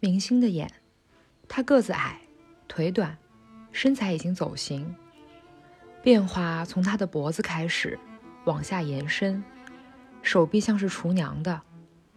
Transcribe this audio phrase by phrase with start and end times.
[0.00, 0.70] 明星的眼。
[1.48, 2.20] 他个子矮，
[2.68, 3.16] 腿短，
[3.72, 4.94] 身材已经走形。
[6.02, 7.98] 变化从他的脖子开始，
[8.44, 9.42] 往下延伸，
[10.22, 11.60] 手臂像是厨娘的。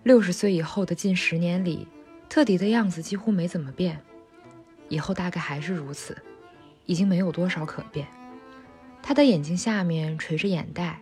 [0.04, 1.88] 六十岁以后的近十年里，
[2.30, 4.00] 特迪的样子几乎没怎么变，
[4.88, 6.16] 以后大概还是如此，
[6.86, 8.08] 已经没有多少可变。
[9.02, 11.02] 他的眼睛下面垂着眼袋，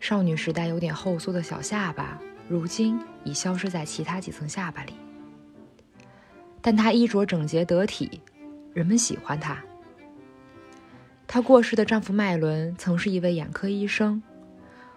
[0.00, 4.92] 少女时代有点后缩的小下巴，如今已消失在其他几层下巴里。
[6.66, 8.20] 但她衣着整洁得体，
[8.74, 9.56] 人们喜欢她。
[11.24, 14.20] 她过世的丈夫麦伦曾是一位眼科医生，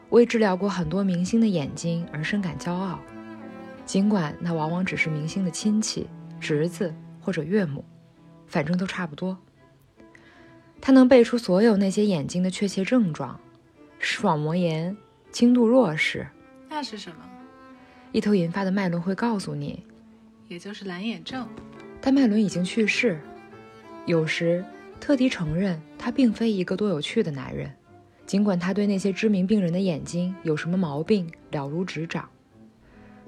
[0.09, 2.99] 为治疗过很多明星的眼睛而深感骄傲，
[3.85, 6.07] 尽管那往往只是明星的亲戚、
[6.39, 6.91] 侄子
[7.21, 7.85] 或者岳母，
[8.47, 9.37] 反正都差不多。
[10.81, 13.39] 他能背出所有那些眼睛的确切症状：
[13.99, 14.97] 视网膜炎、
[15.31, 16.27] 轻度弱视。
[16.67, 17.17] 那是什么？
[18.11, 19.85] 一头银发的麦伦会告诉你。
[20.49, 21.47] 也就是蓝眼症，
[22.01, 23.21] 但麦伦已经去世。
[24.07, 24.65] 有时，
[24.99, 27.71] 特迪承认他并非一个多有趣的男人，
[28.25, 32.27] 尽管他对那些知名病人的眼睛有什么毛病了如指掌。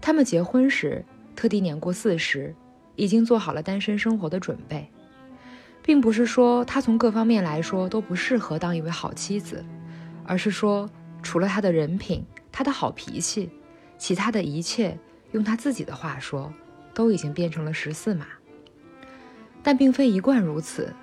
[0.01, 1.05] 他们结婚时，
[1.35, 2.55] 特迪年过四十，
[2.95, 4.89] 已经做好了单身生活的准备，
[5.83, 9.63] 并不是说他从各方面来说都不适合当一位好妻子，
[10.25, 10.89] 而是说，
[11.21, 13.51] 除了他的人品、他的好脾气，
[13.99, 14.97] 其他的一切，
[15.33, 16.51] 用他自己的话说。
[17.01, 18.27] 都已经变成了十四码，
[19.63, 20.93] 但并非一贯如此。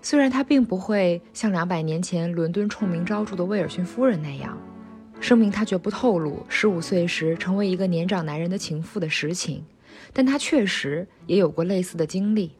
[0.00, 4.56] 虽然他并不会像两百年前伦敦臭名昭著的威尔逊夫人那样，
[5.18, 9.64] 声明他绝不透露十五岁时成为一个年长男人的情妇的实情，
[10.12, 12.52] 但他确实也有过类似的经历。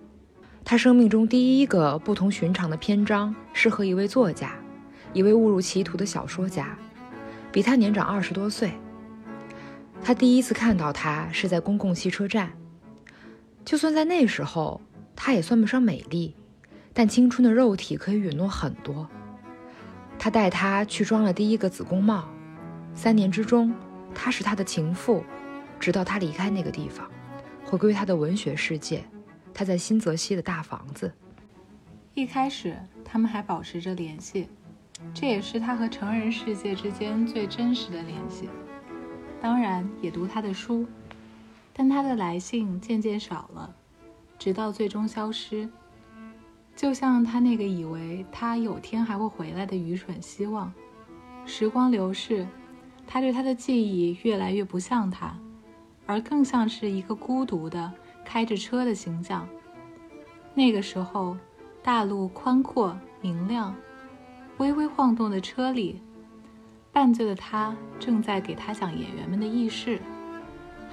[0.65, 4.53] 他生命中第一个不同寻常的篇章是和一位作家，
[5.13, 6.77] 一位误入歧途的小说家，
[7.53, 8.73] 比他年长二十多岁。
[10.03, 12.51] 他第一次看到他是在公共汽车站。
[13.65, 14.81] 就算在那时候，
[15.17, 16.35] 她也算不上美丽，
[16.93, 19.09] 但青春的肉体可以允诺很多。
[20.19, 22.29] 他带她去装了第一个子宫帽。
[22.95, 23.75] 三年之中，
[24.15, 25.25] 她是他的情妇，
[25.81, 27.11] 直到他离开那个地方，
[27.65, 29.05] 回归他的文学世界。
[29.53, 31.13] 他在新泽西的大房子。
[32.15, 34.49] 一开始，他们还保持着联系，
[35.13, 38.49] 这也是他和成人世界之间最真实的联系。
[39.41, 40.87] 当然也读他的书，
[41.75, 43.75] 但他的来信渐渐少了，
[44.39, 45.69] 直到最终消失。
[46.77, 50.73] 就像他那个以为他有天还会回来的愚蠢希望。
[51.45, 52.47] 时光流逝，
[53.07, 55.37] 他对他的记忆越来越不像他，
[56.07, 57.93] 而更像是一个孤独的
[58.25, 59.47] 开着车的形象。
[60.55, 61.37] 那个时候，
[61.83, 63.75] 大路宽阔明亮，
[64.59, 66.01] 微微晃动的车里。
[66.93, 70.01] 半醉的他正在给他讲演员们的轶事，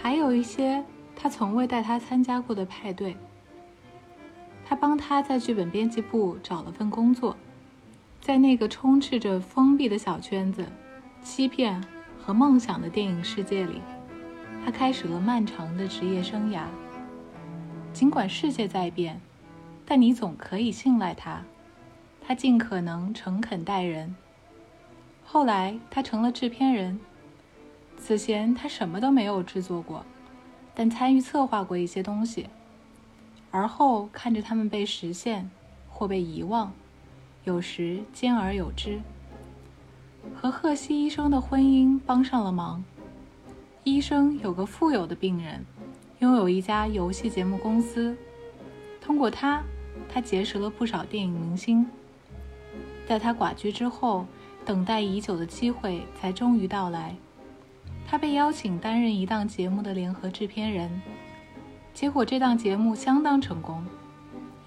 [0.02, 0.84] 还有一些
[1.16, 3.16] 他从未带他参加过的派对。
[4.66, 7.36] 他帮他在剧本编辑部找了份工作，
[8.20, 10.66] 在那个充斥着封闭的小圈子、
[11.22, 11.84] 欺骗
[12.20, 13.80] 和梦想的电影世界里，
[14.66, 16.64] 他开始了漫长的职业生涯。
[17.94, 19.22] 尽管世界在变，
[19.86, 21.44] 但你总可以信赖他，
[22.26, 24.16] 他尽可能诚恳待人。
[25.26, 27.00] 后来，他成了制片人。
[28.04, 30.04] 此前，他什么都没有制作过，
[30.74, 32.48] 但参与策划过一些东西。
[33.52, 35.48] 而后，看着他们被实现
[35.88, 36.74] 或被遗忘，
[37.44, 39.00] 有时兼而有之。
[40.34, 42.84] 和赫西医生的婚姻帮上了忙。
[43.84, 45.64] 医生有个富有的病人，
[46.20, 48.18] 拥有一家游戏节目公司。
[49.00, 49.62] 通过他，
[50.10, 51.86] 他结识了不少电影明星。
[53.08, 54.26] 在他寡居之后。
[54.64, 57.16] 等待已久的机会才终于到来，
[58.12, 61.02] 他被邀请担任一档节目的联合制片人，
[61.94, 63.82] 结果这档节目相当成功。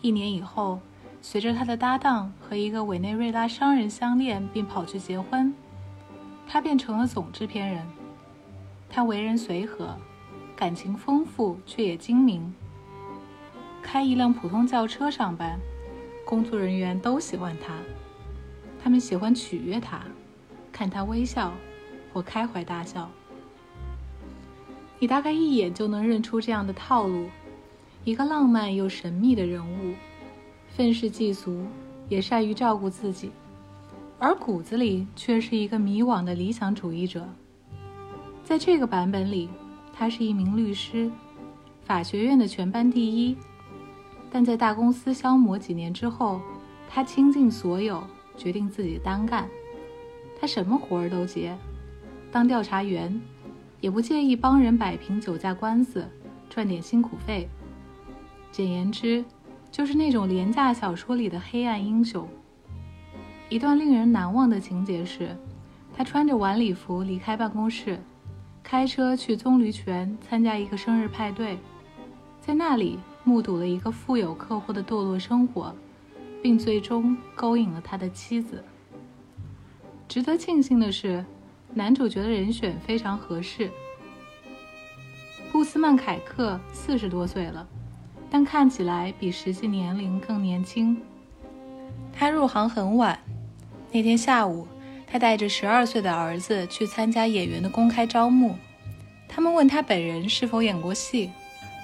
[0.01, 0.81] 一年以后，
[1.21, 5.53] 随着他的搭档和一个委内瑞拉商人相恋并跑去结婚，
[6.49, 7.87] 他变成了总制片人。
[8.89, 9.95] 他为人随和，
[10.57, 12.51] 感情丰富却也精明。
[13.83, 15.61] 开一辆普通轿车上班，
[16.25, 17.75] 工作人员都喜欢他。
[18.83, 20.01] 他们喜欢取悦他，
[20.73, 21.53] 看他微笑，
[22.11, 23.11] 或开怀大笑。
[24.99, 27.27] 你大概一眼就能认出这样的套路：
[28.05, 29.95] 一个浪漫又神秘的人物，
[30.69, 31.67] 愤世嫉俗，
[32.09, 33.31] 也善于照顾自己，
[34.19, 37.29] 而骨子里却是一个迷惘的理想主义者。
[38.45, 39.49] 在这个版本里，
[39.93, 41.11] 他是一名律师，
[41.85, 43.37] 法学院的全班第一，
[44.31, 46.41] 但在大公司消磨几年之后，
[46.89, 48.03] 他倾尽所有。
[48.37, 49.49] 决定自己单干，
[50.41, 51.57] 他什么活儿都接，
[52.33, 53.23] 当调查员，
[53.85, 56.09] 也不介意帮人摆平酒驾官司，
[56.49, 57.47] 赚点辛苦费。
[58.51, 59.23] 简言之，
[59.71, 62.27] 就是那种廉价小说里的黑暗英雄。
[63.51, 65.37] 一段令人难忘的情节是，
[65.95, 68.01] 他穿着晚礼服离开办公室，
[68.63, 71.59] 开车去棕榈泉参加一个生日派对，
[72.41, 75.77] 在那里目睹了一个富有客户的堕落生活，
[76.43, 78.65] 并最终勾引了他的妻子。
[80.09, 81.23] 值得庆幸的是，
[81.73, 83.71] 男主角的人选非常合适。
[85.51, 87.67] 布斯曼凯克四十多岁了。
[88.31, 91.01] 但看起来比实际年龄更年轻。
[92.13, 93.17] 他入行很晚。
[93.93, 94.67] 那天下午，
[95.07, 98.57] 他带着十二岁的儿子去参加演员的公开招募。
[99.29, 101.31] 他们问他本人是否演过戏，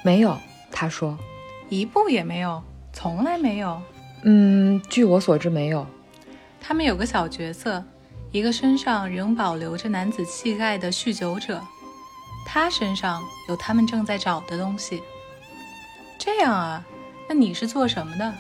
[0.03, 0.37] 没有。
[0.73, 1.17] 他说，
[1.69, 2.61] 一部也没有，
[2.93, 3.81] 从来没有。
[4.25, 5.87] 嗯，据我所知，没有。
[6.61, 7.85] 他们有个小角色，
[8.33, 11.61] 一个身上仍保留着男子气概的酗酒者。
[12.47, 15.03] 他身上有他们正在找的东西。
[16.19, 16.85] 这样啊，
[17.29, 18.33] 那你是做什么的？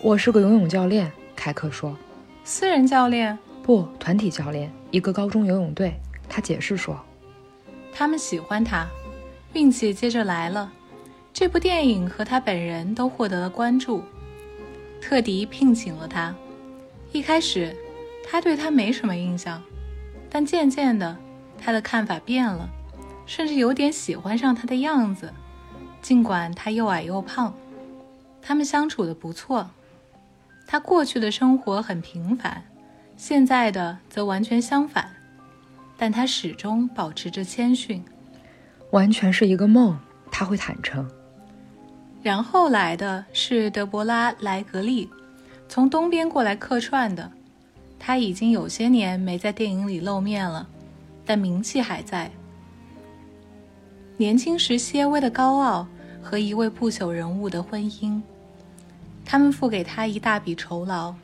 [0.00, 1.96] 我是个游泳教练，凯克说。
[2.44, 3.38] 私人教练？
[3.62, 5.94] 不，团体教练，一个高中游泳队。
[6.28, 6.98] 他解释说。
[7.92, 8.86] 他们喜欢他，
[9.52, 10.72] 运气接着来了。
[11.32, 14.02] 这部电影和他本人都获得了关注。
[15.00, 16.34] 特迪聘请了他。
[17.12, 17.76] 一开始，
[18.30, 19.60] 他对他没什么印象，
[20.30, 21.16] 但渐渐的，
[21.58, 22.68] 他的看法变了，
[23.26, 25.32] 甚至有点喜欢上他的样子。
[26.00, 27.52] 尽管他又矮又胖，
[28.40, 29.68] 他们相处的不错。
[30.66, 32.62] 他过去的生活很平凡，
[33.16, 35.10] 现在的则完全相反。
[35.98, 38.02] 但他始终保持着谦逊，
[38.92, 39.98] 完全是一个梦。
[40.30, 41.10] 他会坦诚。
[42.22, 45.10] 然后来的是德伯拉·莱格利，
[45.68, 47.30] 从东边过来客串的。
[48.00, 50.66] 他已经有些年没在电影里露面了，
[51.24, 52.28] 但名气还在。
[54.16, 55.86] 年轻时些微的高傲
[56.22, 58.20] 和一位不朽人物的婚姻，
[59.24, 61.14] 他们付给他一大笔酬劳，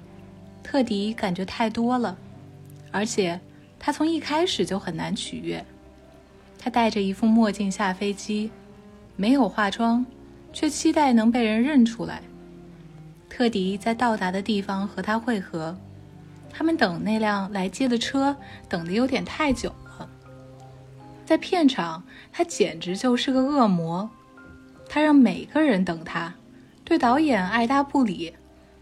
[0.63, 2.17] 特迪感觉太多了，
[2.93, 3.41] 而且
[3.79, 5.65] 他从一开始就很难取悦。
[6.59, 8.51] 他戴着一副墨镜下飞机，
[9.17, 10.05] 没有化妆，
[10.53, 12.23] 却期待能被人认出来。
[13.29, 15.77] 特迪在到达的地方和他会合，
[16.57, 18.35] 他们等那辆来接的车，
[18.67, 20.09] 等得有点太久了。
[21.27, 24.09] 在片场，他简直就是个恶魔。
[24.89, 26.33] 他让每个人等他，
[26.83, 28.33] 对导演爱答不理，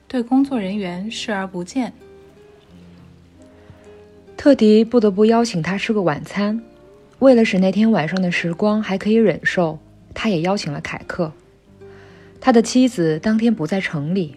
[0.07, 1.93] 对工作人员视而不见。
[4.37, 6.63] 特迪不得不邀请他吃个晚餐，
[7.19, 9.81] 为了使那天晚上的时光还可以忍受，
[10.15, 11.33] 他也邀请了凯克。
[12.41, 14.37] 他的妻子当天不在城里。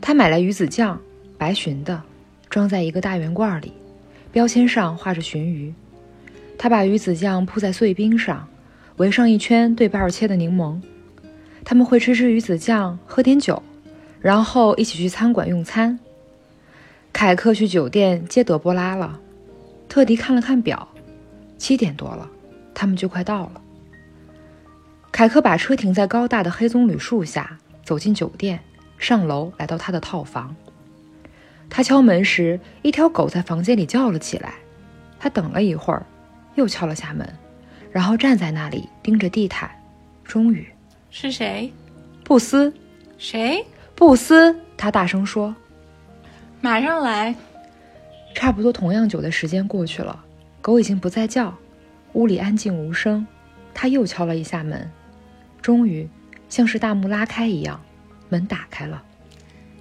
[0.00, 0.98] 他买来鱼子酱，
[1.36, 2.00] 白鲟的，
[2.54, 3.72] 装在一个大圆罐里，
[4.30, 5.74] 标签上画着鲟鱼。
[6.56, 8.48] 他把鱼子酱铺在碎冰上，
[8.98, 10.80] 围上一圈对半切的柠檬。
[11.64, 13.60] 他们会吃吃鱼子酱，喝点酒，
[14.20, 15.98] 然后一起去餐馆用餐。
[17.12, 19.18] 凯克去酒店接德波拉了。
[19.88, 20.86] 特迪看了看表，
[21.58, 22.30] 七点多了，
[22.72, 23.60] 他们就快到了。
[25.10, 28.60] 凯克把车停在高大的黑棕榈树下，走进酒店，
[28.96, 30.54] 上楼来到他的套房。
[31.76, 34.54] 他敲门时，一条狗在房间里叫了起来。
[35.18, 36.06] 他等了一会儿。
[36.54, 37.28] 又敲了下门，
[37.90, 39.68] 然后站在那里盯着地毯。
[40.22, 40.64] 终于，
[41.10, 41.72] 是谁？
[42.22, 42.72] 布斯。
[43.18, 43.66] 谁？
[43.96, 44.56] 布斯。
[44.76, 45.52] 他大声说
[46.62, 47.34] ：“马上来。”
[48.36, 50.24] 差不多同样久的时间过去了，
[50.62, 51.52] 狗已经不再叫，
[52.12, 53.26] 屋里安静无声。
[53.74, 54.88] 他又敲了一下门，
[55.60, 56.08] 终于，
[56.48, 57.80] 像是大幕拉开一样，
[58.28, 59.02] 门打开了。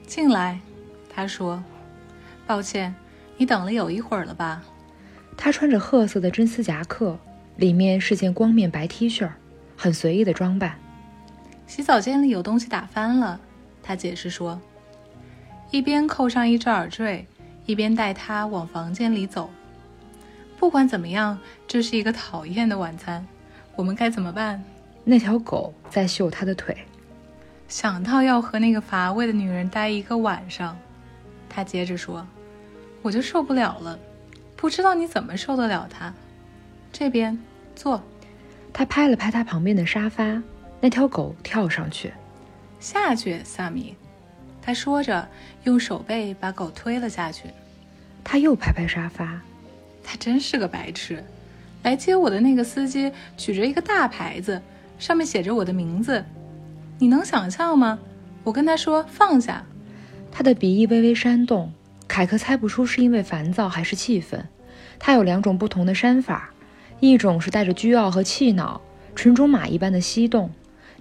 [0.08, 0.60] 进来，
[1.08, 1.64] 他说
[2.46, 2.94] ：“抱歉，
[3.38, 4.62] 你等了有一会儿了吧？”
[5.36, 7.18] 他穿着褐色的真丝夹克，
[7.58, 9.30] 里面是件光面白 T 恤，
[9.76, 10.78] 很随意的装扮。
[11.66, 13.40] 洗澡间里有东西打翻了，
[13.82, 14.62] 他解释说，
[15.72, 17.26] 一边扣上一只耳坠，
[17.66, 19.50] 一边带他往房间里走。
[20.60, 23.26] 不管怎么样，这是一个讨厌的晚餐，
[23.76, 24.64] 我们该怎么办？
[25.04, 26.78] 那条狗在嗅他的腿。
[27.68, 30.78] 想到要和那个乏味的女人待一个晚上，
[31.54, 32.26] 他接着说，
[33.04, 34.00] 我就受不了了。
[34.56, 36.12] 不知道你怎么受得了他。
[36.92, 37.38] 这边
[37.76, 38.02] 坐。
[38.72, 40.42] 他拍了拍他旁边的沙发。
[40.82, 42.12] 那条狗跳上去，
[42.80, 43.96] 下去，萨米。
[44.64, 45.28] 他说着，
[45.64, 47.50] 用手背把狗推了下去。
[48.24, 49.40] 他又拍拍沙发。
[50.04, 51.24] 他真是个白痴。
[51.84, 54.60] 来接我的那个司机举着一个大牌子，
[54.98, 56.26] 上面写着我的名字。
[56.98, 58.00] 你能想象吗？
[58.44, 59.64] 我跟他说放下。
[60.36, 61.72] 他的鼻翼微微扇动。
[62.08, 64.44] 凯克猜不出是因为烦躁还是气愤。
[64.98, 66.50] 他有两种不同的扇法，
[67.00, 68.82] 一种是带着倨傲和气恼，
[69.16, 70.50] 纯种马一般的翕动；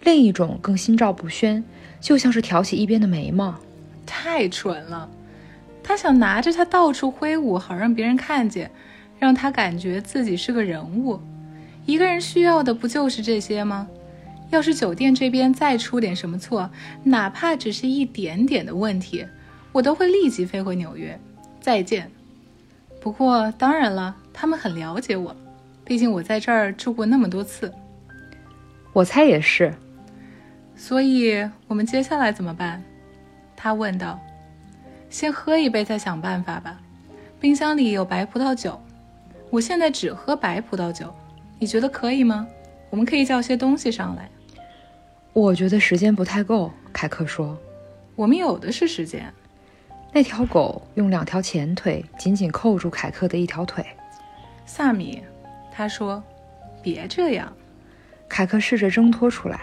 [0.02, 1.64] 另一种更心照不宣，
[1.98, 3.58] 就像是挑起一边的眉毛。
[4.04, 5.08] 太蠢了！
[5.82, 8.70] 他想拿着它到处挥舞，好让别人看见，
[9.18, 11.18] 让他感觉自己是个人物。
[11.86, 13.88] 一个人需要的不就是这些吗？
[14.52, 16.70] 要是酒店这边再出点什么错，
[17.02, 19.26] 哪怕只是一点点的问题，
[19.72, 21.18] 我都会立即飞回纽约。
[21.58, 22.10] 再见。
[23.00, 25.34] 不过当然了，他们很了解我，
[25.86, 27.72] 毕竟我在这儿住过那么多次。
[28.92, 29.74] 我猜也是。
[30.76, 32.82] 所以我们接下来怎么办？
[33.56, 34.20] 他问道。
[35.08, 36.78] 先喝一杯，再想办法吧。
[37.40, 38.78] 冰箱里有白葡萄酒，
[39.48, 41.10] 我现在只喝白葡萄酒。
[41.58, 42.46] 你觉得可以吗？
[42.90, 44.28] 我们可以叫些东西上来。
[45.32, 47.58] 我觉得时间不太够，凯克说。
[48.14, 49.32] 我们有的是时间。
[50.12, 53.84] 那条狗用两条前腿紧紧扣住凯克的一条腿。
[54.66, 55.22] 萨米，
[55.72, 56.22] 他说
[56.82, 57.50] ：“别这样。”
[58.28, 59.62] 凯克试着挣脱出来。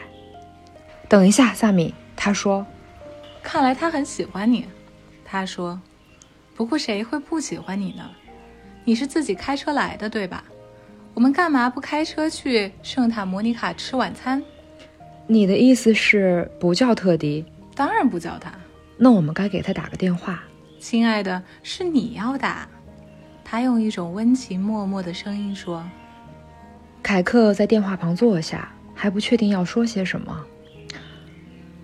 [1.08, 2.66] 等一下，萨米，他说
[3.44, 4.66] ：“看来他很喜欢你。”
[5.24, 5.80] 他说
[6.58, 8.10] ：“不过谁会不喜欢你呢？
[8.84, 10.44] 你是自己开车来的，对吧？
[11.14, 14.44] 我们干嘛不开车去圣塔莫尼卡吃晚餐？”
[15.32, 17.46] 你的意思是不叫特迪？
[17.76, 18.52] 当然不叫他。
[18.98, 20.44] 那我们该给他打个电话。
[20.80, 22.68] 亲爱的，是你要打。
[23.46, 25.84] 他用一种温情脉脉的声音说。
[27.04, 30.36] 凯克在电话旁坐下，还不确定要说些什么。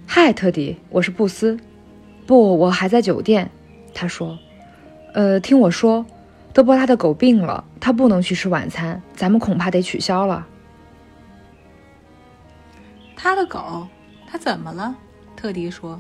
[0.07, 1.55] 嗨，特迪，我是布斯。
[2.25, 3.47] 不，我还在酒店。
[3.93, 4.35] 他说
[5.13, 6.03] ：“呃，听我说，
[6.51, 10.47] 德波拉的狗病了，他不能去吃晚餐，咱们恐怕得取消了。”
[13.25, 13.87] 他的狗，
[14.29, 14.95] 他怎么了？
[15.35, 15.99] 特迪说：“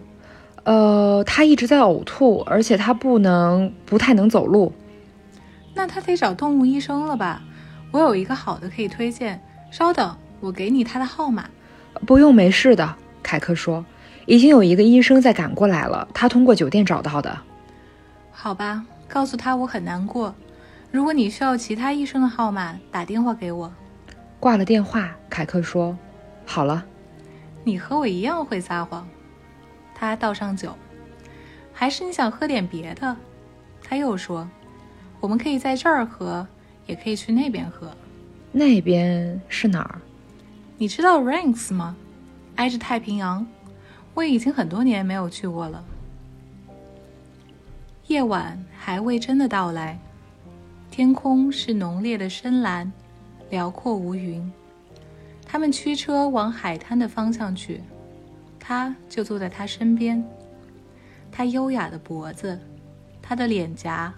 [0.63, 4.71] 呃，他一直在呕吐，而且他不能，不太能走路。
[5.73, 7.41] 那他得找动物医生了吧？
[7.89, 9.41] 我有一个好的可以推荐。
[9.71, 11.49] 稍等，我给你他的号码。
[12.05, 13.83] 不用，没事的。”凯克说。
[14.27, 17.35] 已经有一个医生在赶过来了，他通过酒店找到的。
[18.31, 20.35] 好吧，告诉他我很难过。
[20.91, 23.73] 如果你需要其他医生的号码，打电话给我。
[24.39, 25.97] 挂了电话，凯克说
[26.45, 26.85] ：“好了。”
[27.65, 29.05] 你和我一样会撒谎。
[29.93, 30.73] 他倒上酒，
[31.73, 33.17] 还是你想喝点别的？
[33.83, 34.47] 他又说
[35.19, 36.47] ：“我们可以在这儿喝，
[36.85, 37.91] 也可以去那边喝。
[38.53, 39.99] 那边是哪儿？
[40.77, 41.97] 你知道 Ranks 吗？
[42.55, 43.45] 挨着太平洋。”
[44.13, 45.83] 我已经很多年没有去过了。
[48.07, 49.99] 夜晚还未真的到来，
[50.89, 52.89] 天空是浓烈的深蓝，
[53.49, 54.49] 辽阔无云。
[55.45, 57.81] 他们驱车往海滩的方向去，
[58.59, 60.23] 他就坐在他身边。
[61.31, 62.59] 他优雅的脖子，
[63.21, 64.13] 他的脸颊，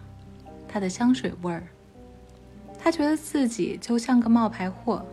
[0.67, 1.67] 他的香水味儿。
[2.79, 5.05] 他觉得自己就像个冒牌货，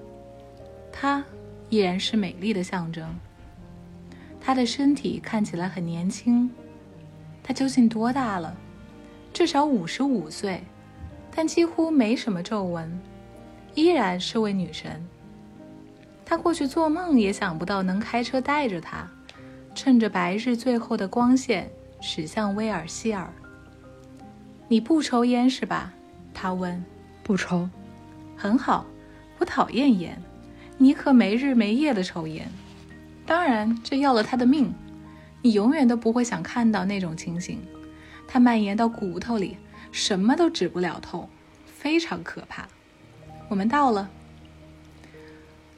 [0.93, 1.25] 他
[1.71, 3.09] 依然是美丽的象征。
[4.41, 6.51] 他的身体看起来很年轻，
[7.43, 8.55] 他究竟多大了？
[9.33, 10.63] 至少五十五岁，
[11.35, 13.01] 但几乎没什么皱纹，
[13.75, 15.03] 依然是位女神。
[16.25, 19.09] 他过去做梦也想不到能开车带着他，
[19.75, 23.33] 趁着白日最后的光线驶向威尔希尔。
[24.69, 25.93] 你不抽烟是吧？
[26.33, 26.83] 他问。
[27.23, 27.69] 不抽。
[28.37, 28.85] 很好，
[29.39, 30.21] 我讨厌烟。
[30.77, 32.51] 你可没日没夜的抽烟。
[33.25, 34.75] 当然，这要了他的命。
[35.41, 37.61] 你永远都不会想看到那种情形，
[38.27, 39.57] 它蔓延到骨头里，
[39.93, 41.29] 什么都止不了痛，
[41.67, 42.67] 非常可怕。
[43.49, 44.11] 我们到了。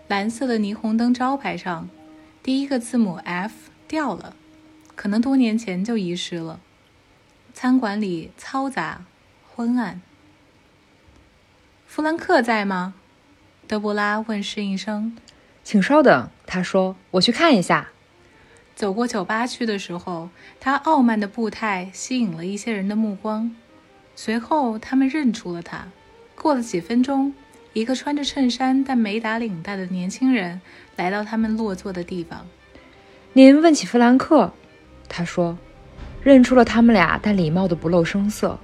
[0.09, 1.89] 蓝色的霓虹灯招牌上，
[2.43, 4.37] 第一个字母 F 掉了，
[4.95, 6.61] 可能多年前就遗失了。
[7.53, 9.05] 餐馆里嘈杂、
[9.53, 10.01] 昏暗。
[11.89, 12.95] 弗兰克在吗？
[13.67, 15.17] 德布拉问侍应生。
[15.65, 17.89] 请稍等，他说：“我去看一下。”
[18.77, 20.29] 走过酒吧区的时候，
[20.61, 23.57] 他傲慢的步态吸引了一些人的目光。
[24.15, 25.89] 随后，他们认出了他。
[26.37, 27.35] 过了几分钟，
[27.76, 30.59] 一个穿着衬衫但没打领带的年轻人
[30.97, 32.47] 来到他们落座的地方。
[33.35, 34.50] “您问起弗兰克？”
[35.11, 35.59] 他说，
[36.23, 38.59] 认出了他们俩，但礼貌的不露声色。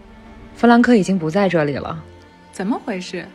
[0.54, 2.02] 弗兰克已经不在这里了。
[2.52, 3.26] 怎么回事？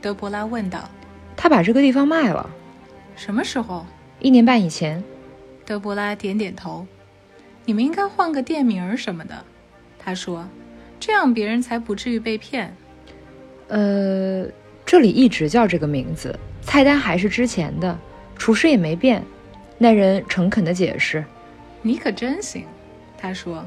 [0.00, 0.88] 德伯拉问道。
[1.36, 2.48] “他把这个地方卖了。”
[3.14, 3.84] 什么时候？
[4.20, 5.04] 一年半以前。
[5.66, 6.86] 德伯拉点点头。
[7.66, 9.44] 你们应该换个店名什么的，
[9.98, 10.48] 他说，
[10.98, 12.74] 这样别人才不至于被骗。
[13.68, 14.46] 呃，
[14.90, 17.96] 这里一直叫这个名字，菜单还是之前的，
[18.34, 19.22] 厨师也没变。
[19.78, 21.24] 那人诚恳地解释。
[21.80, 22.64] 你可真行，
[23.16, 23.64] 他说，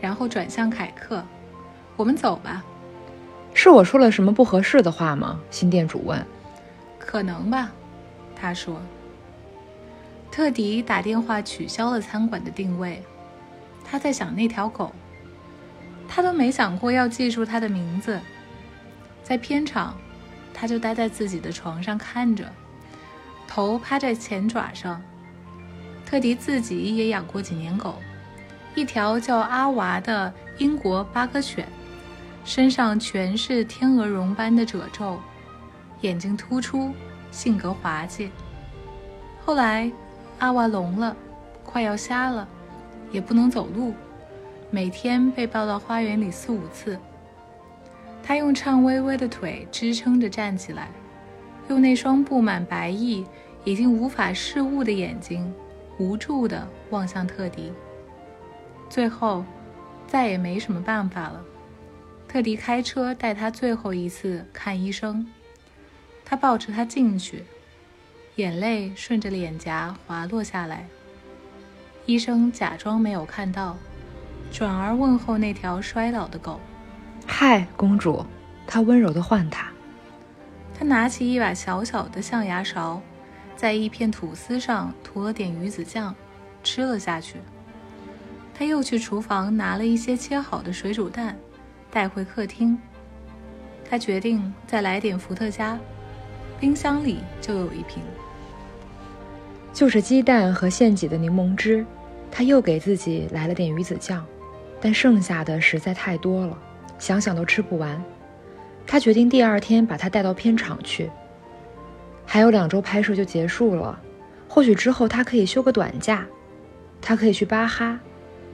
[0.00, 1.22] 然后转向凯克。
[1.96, 2.64] 我们走吧。
[3.52, 5.38] 是我说了什么不合适的话吗？
[5.50, 6.26] 新店主问。
[6.98, 7.70] 可能吧。
[8.34, 8.80] 他说
[10.32, 13.02] ：“特迪打电话取消了餐馆的定位。
[13.84, 14.90] 他在想那条狗，
[16.08, 18.18] 他都没想过要记住它的名字。
[19.22, 19.94] 在片场，
[20.54, 22.50] 他就待在自己的床上看着，
[23.46, 25.02] 头趴在前爪上。
[26.06, 27.96] 特迪自己也养过几年狗，
[28.74, 31.66] 一条叫阿娃的英国巴哥犬，
[32.44, 35.18] 身上全是天鹅绒般的褶皱，
[36.02, 36.94] 眼睛突出，
[37.32, 38.30] 性格滑稽。
[39.44, 39.90] 后来，
[40.38, 41.16] 阿娃聋了，
[41.64, 42.46] 快要瞎了，
[43.10, 43.92] 也不能走路，
[44.70, 46.98] 每天被抱到花园里四五次。
[48.26, 50.88] 他用颤巍巍的腿支撑着站起来，
[51.68, 53.22] 用那双布满白翼、
[53.64, 55.52] 已经无法视物的眼睛，
[55.98, 57.70] 无助地望向特迪。
[58.88, 59.44] 最后，
[60.06, 61.44] 再也没什么办法了。
[62.26, 65.26] 特迪开车带他最后一次看医生。
[66.24, 67.44] 他抱着他进去，
[68.36, 70.88] 眼泪顺着脸颊滑落下来。
[72.06, 73.76] 医生假装没有看到，
[74.50, 76.58] 转而问候那条衰老的狗。
[77.26, 78.24] 嗨，公主，
[78.66, 79.68] 他温柔地唤她。
[80.78, 83.00] 他拿起一把小小的象牙勺，
[83.56, 86.14] 在一片吐司上涂了点鱼子酱，
[86.62, 87.36] 吃了下去。
[88.56, 91.36] 他又去厨房拿了一些切好的水煮蛋，
[91.90, 92.78] 带回客厅。
[93.88, 95.78] 他决定再来点伏特加，
[96.58, 98.02] 冰箱里就有一瓶。
[99.72, 101.84] 就是鸡蛋和现挤的柠檬汁。
[102.30, 104.26] 他又给自己来了点鱼子酱，
[104.80, 106.58] 但剩下的实在太多了。
[107.04, 108.02] 想想都吃不完，
[108.86, 111.10] 他决定第二天把他带到片场去。
[112.24, 114.00] 还有两周拍摄就结束了，
[114.48, 116.26] 或许之后他可以休个短假。
[117.02, 118.00] 他可以去巴哈，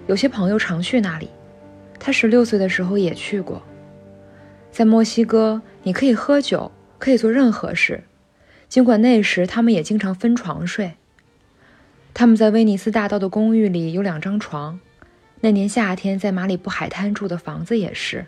[0.08, 1.30] 有些朋友常去那里。
[2.00, 3.62] 他十六岁的时候也去过。
[4.72, 8.02] 在墨西哥，你可以喝酒，可以做任何事，
[8.68, 10.94] 尽管那时他们也经常分床睡。
[12.12, 14.80] 他们在威尼斯大道的公寓里有两张床。
[15.42, 18.26] 那年夏天，在马里布海滩住的房子也是，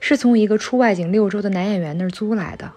[0.00, 2.72] 是从一个出外景六周的男演员那儿租来的。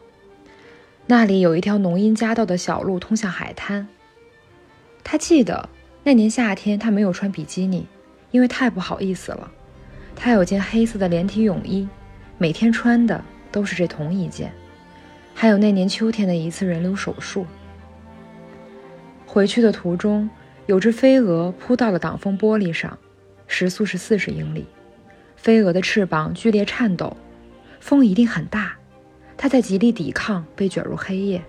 [1.06, 3.88] 那里有一条浓荫夹道的小路通向海滩。
[5.04, 5.70] 他记得
[6.04, 7.86] 那年夏天，他没有穿比基尼，
[8.32, 9.52] 因为太不好意思了。
[10.16, 11.88] 他有件黑色的连体泳衣，
[12.38, 14.52] 每天穿的都是这同一件。
[15.34, 17.46] 还有那年秋天的一次人流手术。
[19.26, 20.30] 回去的途中，
[20.68, 22.98] 有只飞蛾扑到了挡风玻璃上。
[23.46, 24.66] 时速是四十英里，
[25.44, 27.18] 飞蛾的翅膀剧烈颤抖，
[27.82, 28.78] 风一定很大。
[29.36, 31.44] 它在极力抵抗被卷入黑夜。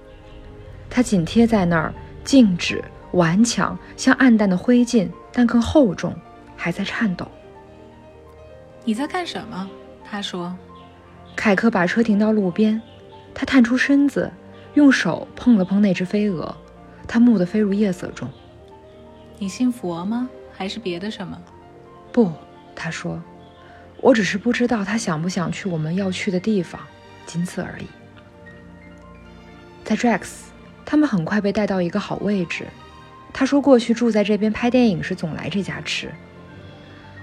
[0.90, 6.12] 它紧贴在那儿，静止、顽强，像暗淡的灰烬，但更厚重，
[6.56, 7.24] 还在颤抖。
[8.84, 9.70] 你在干什么？
[10.04, 10.52] 他说。
[11.36, 12.82] 凯克把车停到路边，
[13.32, 14.28] 他探出身子，
[14.74, 16.52] 用手碰了碰那只飞蛾，
[17.06, 18.28] 它蓦地飞入夜色中。
[19.38, 20.28] 你信佛吗？
[20.52, 21.40] 还是别的什么？
[22.10, 22.32] 不，
[22.74, 23.22] 他说
[24.04, 26.78] ：“我只是不知道他想不想去我们要去的地方，
[27.24, 27.86] 仅此而已。”
[29.82, 30.28] 在 Drax，
[30.84, 32.66] 他们很快被带到一个好位置。
[33.32, 36.12] 他说：“过去住在这边拍电影时，总来这家吃。”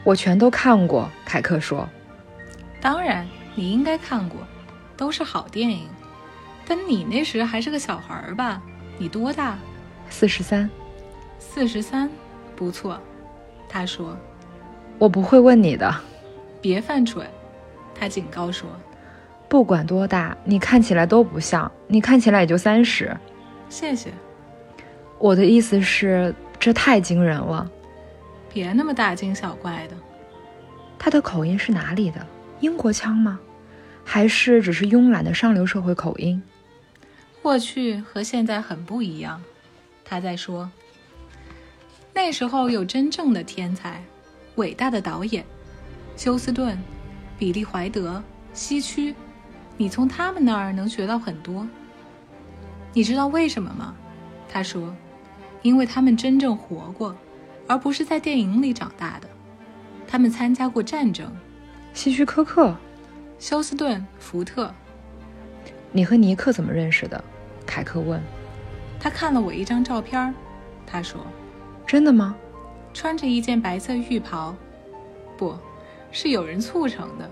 [0.04, 1.88] 我全都看过，凯克说。
[2.82, 4.40] “当然，你应该看过，
[4.98, 5.88] 都是好电影。
[6.68, 8.60] 但你那时还是个小孩儿吧？
[8.98, 9.56] 你多大
[10.10, 10.68] ？”“四十三。
[11.38, 12.10] ”“四十三，
[12.56, 13.00] 不错。”
[13.70, 14.18] 他说。
[14.98, 15.94] 我不会问你的，
[16.62, 17.28] 别犯蠢，
[17.94, 18.70] 他警告说。
[19.50, 23.14] 不管多大，你看起来都不像，你看起来也就三十。
[23.68, 24.10] 谢谢。
[25.18, 27.70] 我的意思是，这太惊人了。
[28.54, 29.96] 别那么大惊小怪的。
[30.98, 32.26] 他的口音是哪里的？
[32.62, 33.40] 英国腔吗？
[34.06, 36.42] 还是只是慵懒的上流社会口音？
[37.42, 39.42] 过去和现在很不一样。
[40.06, 40.70] 他在说，
[42.14, 44.02] 那时候有真正的天才。
[44.56, 45.46] 伟大的导演，
[46.16, 46.78] 休斯顿、
[47.38, 48.22] 比利·怀德、
[48.54, 49.16] 西区，
[49.78, 51.68] 你从他们那儿能学到很多。
[52.94, 53.96] 你知道为什么吗？
[54.52, 54.94] 他说
[55.64, 57.16] ：“因为他们真正活过，
[57.68, 59.28] 而不是在电影里长大的。
[60.06, 61.32] 他们参加过战争。”
[61.94, 62.76] 希区柯克、
[63.40, 64.74] 休斯顿、福特。
[65.92, 67.22] 你和尼克怎么认识的？
[67.66, 68.22] 凯克问。
[69.00, 70.34] 他看了我一张照片，
[70.86, 71.26] 他说
[71.88, 72.36] ：“真的吗？”
[72.94, 74.54] 穿着一件白色浴袍，
[75.38, 75.58] 不
[76.12, 77.30] 是有人促成的。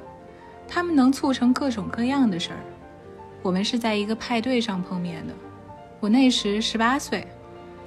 [0.68, 2.60] 他们能促成各种各样的事儿。
[3.42, 5.34] 我们是在一个派对上碰面的。
[6.00, 7.28] 我那时十八岁，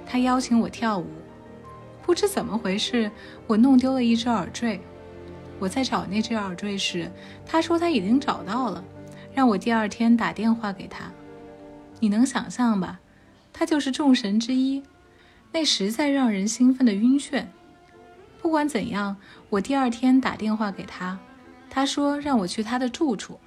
[0.05, 1.07] 他邀请我跳舞。
[2.05, 3.11] 不知怎么回事，
[3.47, 4.81] 我弄丢了一只耳坠。
[5.59, 7.11] 我在找那只耳坠时，
[7.47, 8.85] 他说他已经找到了，
[9.33, 11.05] 让我第二天打电话给他。
[12.01, 12.99] 你能想象吧？
[13.53, 14.83] 他就是众神之一。
[15.53, 17.45] 那实在让人兴奋的晕眩。
[18.43, 19.17] 不管怎样，
[19.49, 21.17] 我第二天打电话给他，
[21.71, 23.39] 他说让我去他的住处。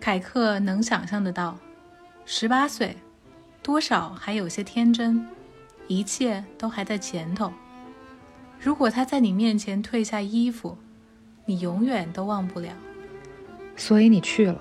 [0.00, 1.58] 凯克能想象得到，
[2.24, 2.96] 十八岁，
[3.62, 5.24] 多少还有些天真，
[5.86, 7.52] 一切都还在前头。
[8.58, 10.76] 如果他在你面前褪下衣服，
[11.44, 12.72] 你永远都忘不了。
[13.76, 14.60] 所以你去了。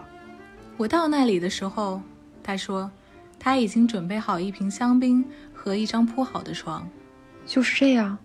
[0.75, 2.01] 我到那里的时候，
[2.43, 2.91] 他说
[3.39, 6.87] 他已经准备好一瓶香槟和一张铺好的床。
[7.45, 8.17] 就是这样。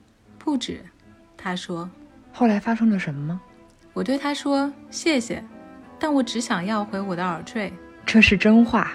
[0.44, 0.84] 不止，
[1.36, 1.88] 他说。
[2.32, 3.40] 后来发生了什么吗？
[3.92, 5.42] 我对他说谢谢。
[5.98, 7.72] 但我只想要回我的耳坠，
[8.04, 8.92] 这是真话。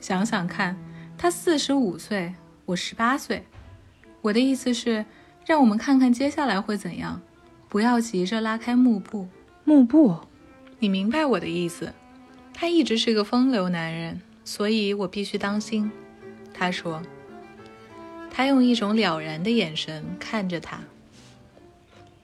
[0.00, 0.76] 想想看，
[1.16, 2.34] 他四十五岁，
[2.64, 3.44] 我十八岁。
[4.20, 5.04] 我的意思是，
[5.46, 7.20] 让我们看看接下来会怎样，
[7.68, 9.28] 不要急着拉开幕布。
[9.62, 10.16] 幕布，
[10.80, 11.92] 你明白我的意思。
[12.52, 15.88] 他一直是个风流男人，所以我必须当心。
[16.52, 17.00] 他说。
[18.38, 20.78] 他用一种了然的眼神看着他。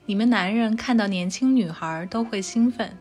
[0.07, 2.97] 你们男人看到年轻女孩都会兴奋。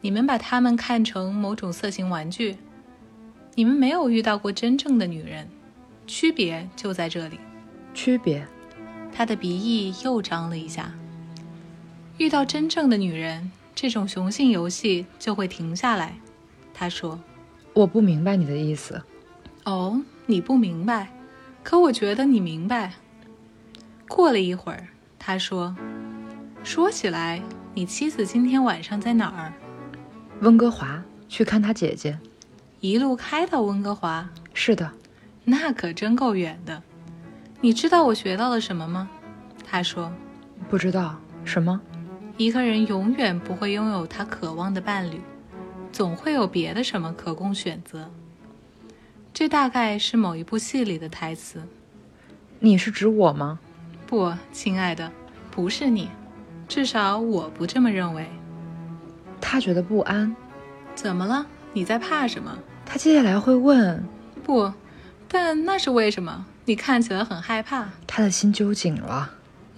[0.00, 2.56] 你们把她们看成某种色情玩具，
[3.54, 5.48] 你们没有遇到过真正的女人，
[6.08, 7.38] 区别就在这里。
[7.94, 8.44] 区别？
[9.12, 10.92] 他的鼻翼又张了一下。
[12.18, 16.16] 遇到真正的女人，这种雄性游戏就会停下来。
[16.74, 17.16] 他说
[17.74, 19.00] ：“我不明白你的意思。”
[19.62, 21.08] 哦，你不明白，
[21.64, 22.92] 可我觉得你明白。
[24.06, 24.86] 过了一会儿，
[25.18, 25.74] 他说
[26.62, 29.52] ：“说起来，你妻子今天晚上在哪儿？”
[30.40, 32.18] 温哥华去看她姐姐，
[32.80, 34.28] 一路开到温哥华。
[34.52, 34.92] 是的，
[35.42, 36.80] 那可真够远的。
[37.62, 39.08] 你知道我学到了什么吗？
[39.66, 40.12] 他说
[40.68, 41.80] ：“不知道什么。”
[42.36, 45.20] 一个人永远不会拥有他渴望的伴侣，
[45.90, 48.10] 总会有别的什么可供选择。
[49.34, 51.60] 这大概是某一部戏里的台词。
[52.60, 53.58] 你是指我吗？
[54.06, 55.10] 不，亲爱的，
[55.50, 56.08] 不是你。
[56.68, 58.28] 至少我不这么认为。
[59.40, 60.34] 他觉得不安，
[60.94, 61.44] 怎么了？
[61.72, 62.56] 你在怕什么？
[62.86, 64.04] 他接下来会问。
[64.44, 64.72] 不，
[65.26, 66.46] 但那是为什么？
[66.66, 67.88] 你看起来很害怕。
[68.06, 69.28] 他的心揪紧了。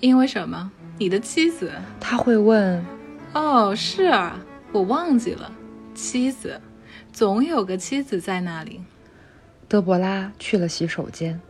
[0.00, 0.70] 因为什么？
[0.98, 1.72] 你的妻子。
[1.98, 2.84] 他会问。
[3.32, 4.38] 哦，是啊，
[4.70, 5.50] 我忘记了，
[5.94, 6.60] 妻子，
[7.10, 8.82] 总有个妻子在那里。
[9.68, 11.40] 德伯拉去了洗手间。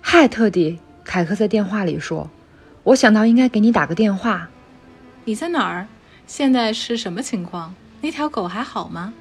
[0.00, 2.30] 嗨，特迪，凯克在电话里说
[2.84, 4.48] ：“我想到应该给你打个电话。”
[5.24, 5.88] 你在哪儿？
[6.24, 7.74] 现在是什么情况？
[8.00, 9.12] 那条狗还好吗？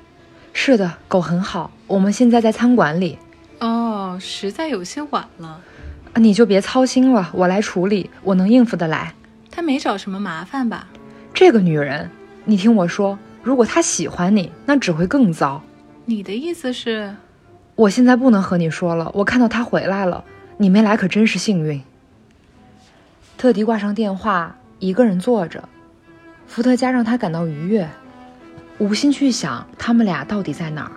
[0.53, 1.71] 是的，狗很好。
[1.88, 3.17] 我们现在在餐馆里。
[3.59, 5.59] 哦，实在有些晚了。
[6.17, 9.15] 你就别操心了，我来处理，我能应付得来。
[9.49, 10.88] 他没找什么麻烦吧？
[11.33, 12.09] 这个女人，
[12.43, 15.63] 你听我说，如果她喜欢你，那只会更糟。
[16.08, 17.15] 你的意思是？
[17.76, 19.12] 我现在不能和你说了。
[19.15, 20.24] 我看到他回来了，
[20.58, 21.82] 你没来可真是幸运。
[23.38, 25.68] 特迪挂上电话，一个人坐着。
[26.46, 27.89] 伏特加让他感到愉悦，
[28.78, 30.91] 无心去想他们俩到底在哪儿。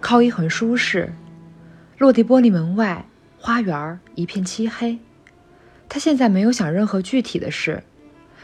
[0.00, 1.12] 靠衣很舒适，
[1.98, 3.04] 落地玻璃门外，
[3.38, 4.98] 花园一片漆黑。
[5.86, 7.82] 他现在没有想任何具体的事，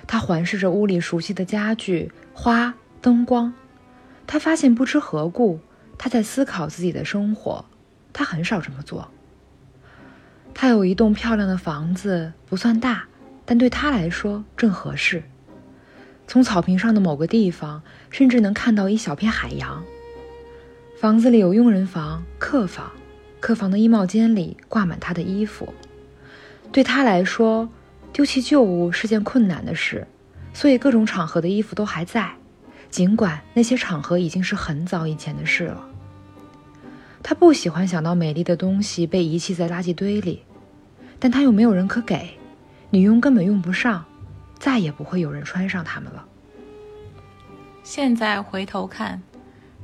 [0.07, 3.55] 他环视着屋里熟悉的家具、花、灯光。
[4.27, 5.59] 他发现不知何故，
[5.99, 7.65] 他在思考自己的生活。
[8.13, 9.11] 他很少这么做。
[10.55, 13.05] 他有一栋漂亮的房子，不算大，
[13.45, 15.23] 但对他来说正合适。
[16.27, 19.85] 从草坪上的某个地方，甚至能看到一小片海洋。
[20.99, 22.91] 房子里有佣人房、客房，
[23.39, 25.75] 客房的衣帽间里挂满他的衣服。
[26.73, 27.69] 对他来说，
[28.13, 30.07] 丢弃旧物是件困难的事，
[30.55, 32.35] 所以各种场合的衣服都还在，
[32.91, 35.87] 尽管那些场合已经是很早以前的事了。
[37.23, 40.43] 他不喜欢想到美丽的东西被遗弃在垃圾堆里，
[41.19, 42.39] 但他又没有人可给，
[42.91, 44.05] 女佣根本用不上。
[44.59, 46.25] 再也不会有人穿上它们了。
[47.85, 49.23] 现在回头看，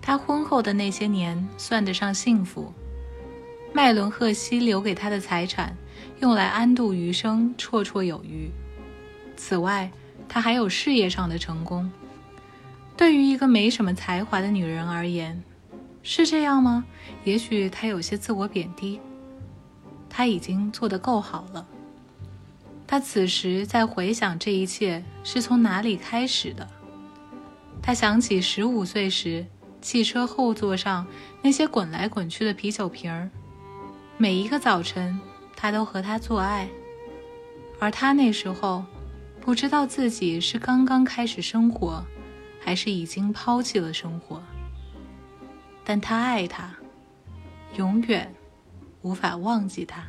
[0.01, 2.73] 他婚后的那些年算得上幸福。
[3.75, 5.77] 麦伦赫西留给他的财产，
[6.21, 8.51] 用来安度余生绰绰有余。
[9.37, 9.91] 此外，
[10.27, 11.91] 他还有事业上的成功。
[13.03, 15.43] 对于一个没什么才华的女人而言，
[16.05, 16.85] 是这样吗？
[17.25, 19.01] 也许她有些自我贬低。
[20.09, 21.67] 她已经做得够好了。
[22.87, 26.65] 她此时在回想这一切是从哪里开始的。
[27.83, 29.45] 他想起十五岁时
[29.81, 31.05] 汽车后座上
[31.43, 33.29] 那些滚来滚去的啤酒瓶儿，
[34.17, 35.21] 每一个早晨
[35.57, 36.69] 他都和她做爱，
[37.81, 38.85] 而他那时候
[39.41, 42.01] 不知道自己是刚刚开始生活，
[42.65, 44.43] 还是已经抛弃了生活。
[45.85, 46.75] 但他爱她
[47.77, 48.33] 永远
[49.03, 50.07] 无法忘记她。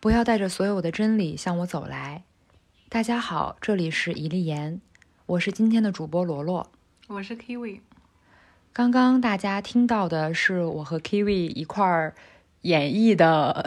[0.00, 2.24] 不要带着所有的真理向我走来。
[2.92, 4.78] 大家好这里是一粒盐
[5.24, 6.70] 我是今天的主播罗罗
[7.08, 7.80] 我是 kiwi
[8.70, 12.14] 刚刚大家听到的是我和 kiwi 一块儿
[12.62, 13.64] 演绎的，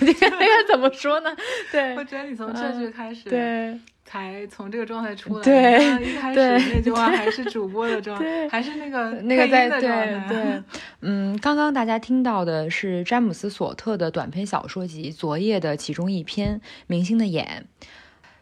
[0.00, 1.30] 那个那个怎么说呢？
[1.70, 5.44] 对，我觉得你从这句开始，对，才从这个状态出来。
[5.44, 6.40] 对，一开始
[6.74, 9.80] 那句话还是主播的状态，还是那个那个在对
[10.28, 10.62] 对。
[11.02, 16.56] 嗯，刚刚大家听到的是詹姆斯·索特的短篇小说集《昨夜》的其中一篇
[16.86, 17.66] 《明星的眼》。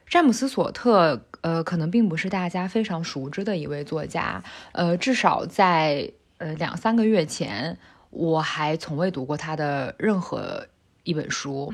[0.09, 4.40] 詹姆斯·索特，呃，可能并不是大家非常熟知的一位作家，
[4.71, 7.77] 呃，至少在呃两三个月前，
[8.17, 10.67] 我还从未读过他的任何
[11.05, 11.73] 一本书。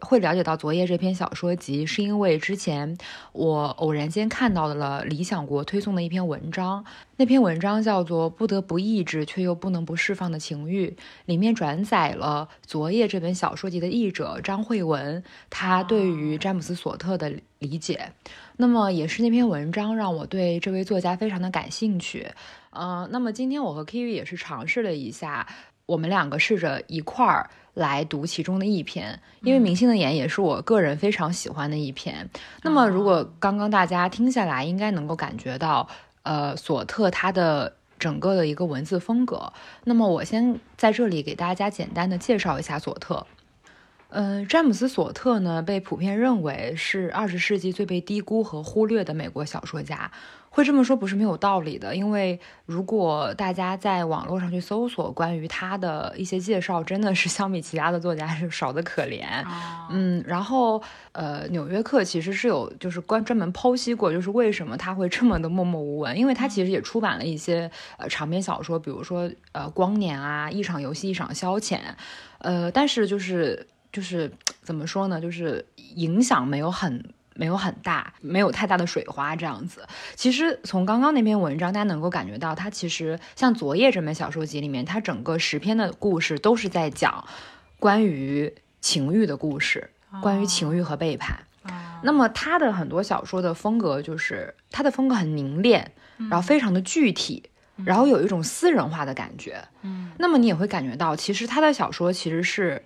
[0.00, 2.96] 会了解到《昨夜》这篇小说集，是因为之前
[3.32, 6.84] 我偶然间看到了理想国推送的一篇文章，
[7.16, 10.86] 那篇文章叫做《不得不抑制却又不能不释放的情欲》，
[11.26, 15.20] 里面转载了《昨夜》这本小说集的译者张慧文
[15.50, 18.12] 他对于詹姆斯·索特的理解。
[18.56, 22.28] 那么也是那篇文章让我对这位作家非常的感兴趣。
[22.70, 25.48] 嗯，那么今天我和 Kiwi 也是尝试了一下，
[25.88, 27.50] 我们两个试着一块儿。
[27.74, 32.28] 来读其中的一篇，因为《明星的眼》也是我个人非常喜欢的一篇。
[32.64, 35.88] 那么，如果刚刚大家听下来，应该能够感觉到，
[36.24, 39.52] 呃，索特他的整个的一个文字风格。
[39.84, 43.24] 那么，我先在这里给大家简单的介绍一下索特。
[44.08, 50.10] 嗯，詹姆斯·索特呢，被普遍认为是二十世纪最被低估和忽略的美国小说家。
[50.58, 59.24] 会这么说不是没有道理的，因为如果大家在网络上去搜索关于他的一些介绍，真的是相比其他的作家是少的可怜。
[59.88, 71.76] 嗯，然后呃，《纽约客》其实是有就是关专门剖析过，就是为什么他会这么的默默无闻，因为他其实也出版了一些呃长篇小说，比如说呃《光年》啊，《一场游戏一场消遣》，
[72.38, 74.28] 呃，但是就是就是
[74.62, 77.00] 怎么说呢，就是影响没有很。
[77.38, 79.86] 没有很大，没有太大的水花这样子。
[80.16, 87.24] 其实从刚刚那篇文章，大家能够感觉到，它其实像《昨夜》这本小说集里面，它整个十篇的故事都是在讲
[87.78, 89.88] 关于情欲的故事，
[90.20, 91.38] 关于情欲和背叛。
[92.02, 97.48] 那么他的很多小说的风格就是，他的风格很凝练，然后非常的具体，
[97.84, 99.62] 然后有一种私人化的感觉。
[99.82, 102.84] 嗯，那么你也会感觉到，其实他的小说其实是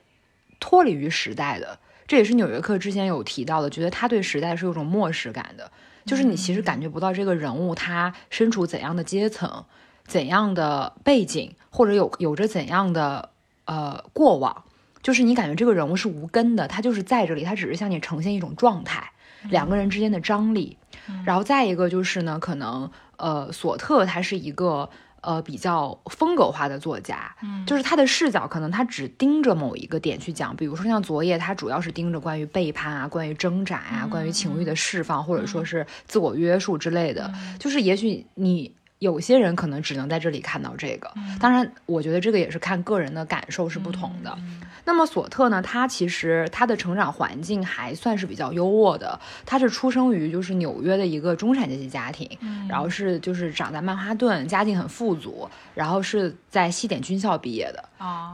[0.60, 1.78] 脱离于时代的。
[2.12, 5.72] 这也是《纽约客》之前有提到的，觉得他对时代是有种漠视感的，
[6.04, 9.64] 就是你其实感觉不到这个人物他身处怎样的阶层、
[10.06, 13.30] 怎样的背景，或者有有着怎样的
[13.64, 14.64] 呃过往，
[15.00, 19.10] 就是你感觉这个人物是无根的，他就是在这里，他只是向你呈现一种状态，
[19.48, 20.76] 两个人之间的张力。
[21.24, 24.90] 然后再一个就是呢，可能呃，索特他是一个。
[25.22, 38.74] 呃，比较风格化的作家，嗯，就是他的视角可能他只盯着某一个点去讲，比如说像昨夜，他主要是盯着关于背叛啊、关于挣扎呀、关于情欲的释放，或者说是自我约束之类的，就是也许你。
[39.02, 44.38] 有些人可能只能在这里看到这个，当然，我觉得这个也是看个人的感受是不同的。
[44.84, 52.28] 那么索特呢，他其实他的成长环境还算是比较优渥的，他是出生于就是纽约的一个中产阶级家庭，
[52.68, 57.84] 然后是就是长在曼哈顿，家境很富足，然后是在西点军校毕业的。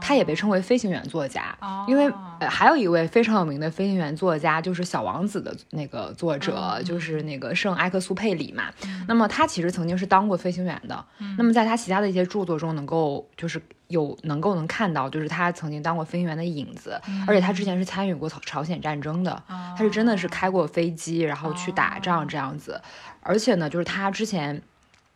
[0.01, 1.55] 他也被称为飞行员作家，
[1.87, 2.11] 因为
[2.49, 8.63] 还有一位非常有名的飞行员作家就是《小王子》的那个作者，就是那个圣埃克苏佩里嘛。
[9.07, 11.05] 那么他其实曾经是当过飞行员的。
[11.37, 16.99] 那么在他其他的一些著作中，能够就是有能够能看到，就是他曾经当过飞行员的影子。
[17.27, 22.81] 而且他之前是参与过朝朝鲜战争的，他是真的是开过飞机，然后去打仗这样子。
[23.21, 24.61] 而且呢，就是他之前。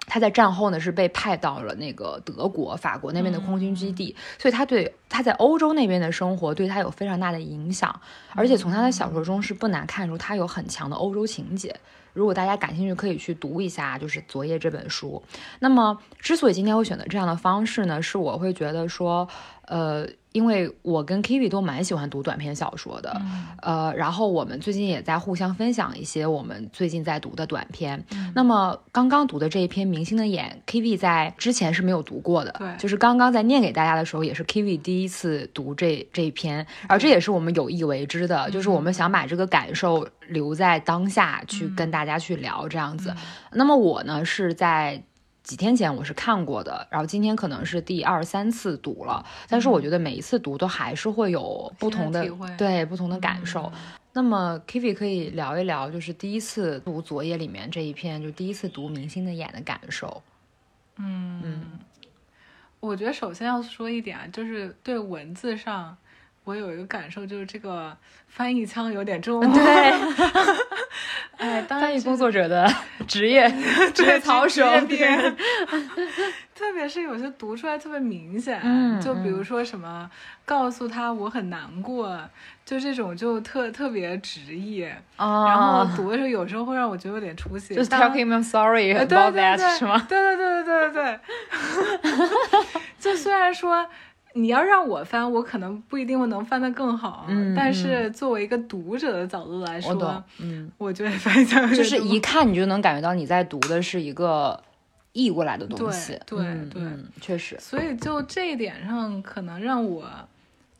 [0.06, 8.02] 他在战后呢是被派到了那个德国、法国那边的空军基地，所以他对他在欧洲那边的生活对他有非常大的影响，
[8.36, 11.76] 而且从他的小说中是不难看出他有很强的欧洲情节。
[12.14, 15.24] 如果大家感兴趣，可以去读一下，就是《昨夜》这本书。
[15.58, 19.28] 那么，之所以今天会选择这样的方式呢，是我会觉得说，
[19.68, 20.08] 呃。
[20.34, 23.22] 因为我跟 Kiwi 都蛮喜欢读短篇小说的，
[23.62, 28.04] 呃，然后我们最近也在互相分享一些我们最近在读的短篇。
[28.34, 43.14] 那么刚刚读的这一篇《明星的眼》，Kiwi 在之前是没有读过的，对，就是刚刚在念给大家的时候，也是 Kiwi 第一次读这这一篇，而这也是我们有意为之的，就是我们想把这个感受留在当下去跟大家去聊这样子。
[43.52, 45.04] 那么我呢是在。
[45.44, 52.48] 几天前我是看过的，然后今天可能是第二三次读了，但是我觉得每一次读都还是会有不同的体会。
[52.58, 53.72] 对不同的感受。
[54.14, 60.22] 那么 Kivi 可以聊一聊，就是第一次读《昨夜》里面这一篇，就第一次读《明星的眼》的感受。
[60.98, 61.42] 嗯。
[61.44, 61.80] 嗯，
[62.80, 65.98] 我觉得首先要说一点啊，就是对文字上，
[66.44, 67.96] 我有一个感受，就是这个
[68.28, 69.40] 翻译腔有点重。
[69.54, 69.62] 对，
[71.38, 72.68] 哎，当然翻译工作者的
[73.08, 73.50] 职业
[73.94, 74.98] 职业操守，对，
[76.54, 80.10] 特别是有些读出来特别明显，嗯就比如说什么
[80.46, 82.20] 告诉他我很难过，
[82.66, 84.84] 就这种就特特别直译，
[85.18, 87.74] 哦然后读的时候有时候会让我觉得有点出戏。
[87.74, 90.06] 就是当 tell him I'm sorry about 对 that 对是吗？
[90.10, 91.20] 对对对对对对
[92.52, 92.60] 对。
[93.00, 93.86] 就虽然说
[94.34, 104.62] 你要让我翻，我可能不一定能翻得更好，嗯但是作为一个读者的角度来说，我，嗯，我觉得翻一下就是一看你就能感觉到你在读的是一个
[105.12, 106.82] 译过来的东西，对对嗯对。
[106.84, 110.10] 嗯确实，所以就这一点上，可能让我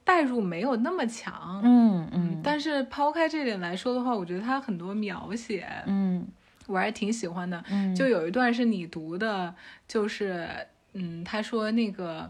[0.04, 1.62] 代入没有那么强。
[1.64, 2.42] 嗯嗯。
[2.44, 6.28] 但是抛开这点来说的话，我觉得他很多描写嗯。
[6.66, 7.62] 我还挺喜欢的。
[7.70, 9.54] 嗯，就有一段是你读的，
[9.86, 10.48] 就是
[10.94, 12.30] 嗯，他说那个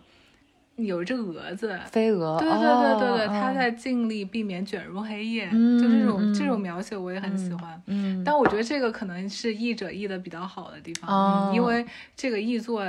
[0.76, 1.80] 有一只蛾子。
[1.90, 7.82] 飞蛾，对对对对对，哦他在尽力避免卷入黑夜，嗯就这种、嗯这种描写我也很喜欢。
[7.86, 12.84] 嗯，但我觉得这个可能是译者译的比较好的地方，因为这个译作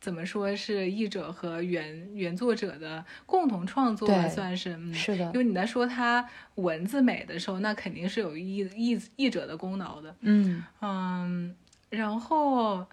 [0.00, 4.92] 怎么说是译者和原原作者的共同创作吧，算是嗯。
[4.94, 10.14] 是的因，为你在说它文字美的时候，那肯定是有译译译者的功劳的。
[10.22, 11.54] 嗯嗯，
[11.90, 12.84] 然后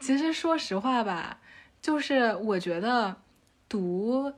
[0.00, 1.38] 其实说实话吧，
[1.80, 3.14] 就是我觉得
[3.68, 4.32] 读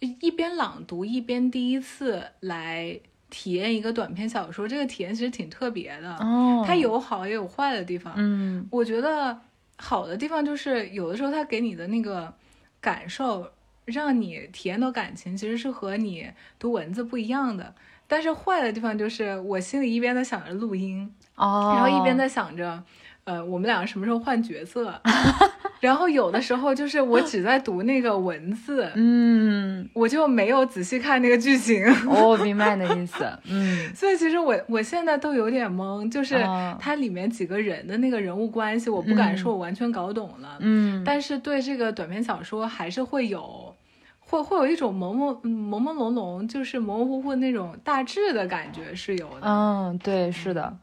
[0.00, 2.98] 一边朗读一边第一次来
[3.30, 6.14] 体验一个短篇小说，这个体验其实挺特别的。
[6.16, 8.14] 哦，它有好也有坏的地方。
[8.16, 9.38] 嗯我觉得
[9.76, 12.32] 好的地方就是有的时候它给你的那个
[12.80, 13.50] 感受，
[13.84, 17.74] 让你体验到感情，其实是和你读文字不一样的。
[18.06, 22.82] 但是坏的地方就是我心里一边在想着录音，哦，然后一边在想着，
[23.24, 24.98] 呃，我们两个什么时候换角色？
[25.80, 31.84] 然后有的时候就是我只在读那个文字， 嗯，我就没有仔细看那个剧情。
[32.06, 43.72] 我 明白你的意思，嗯所以其实我我现在都有点懵，就是哦它里面几个人的那个人物关系，我不敢说我完全搞懂了，嗯，但是对这个短篇小说还是会有，
[44.18, 49.46] 会会有一种朦朦嗯朦朦胧胧，就是模模糊糊那种大致的感觉是有的。
[49.46, 50.76] 嗯，对，是的。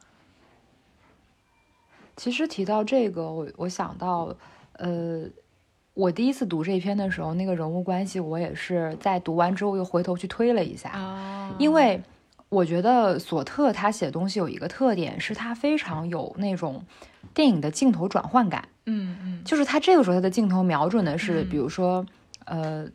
[2.15, 4.33] 其实提到这个，我我想到，
[4.77, 5.23] 呃，
[5.93, 12.01] 我第一次读这篇的时候，那个人物关系，我也是在读完之后又回头去推了一下，啊，因为
[12.49, 16.83] 我觉得索特他写东西有一个特点，是他非常有那种
[17.33, 22.05] 电影的镜头转换感，嗯嗯就是他这个时候他的镜头瞄准的是，嗯比如说，
[22.45, 22.87] 呃。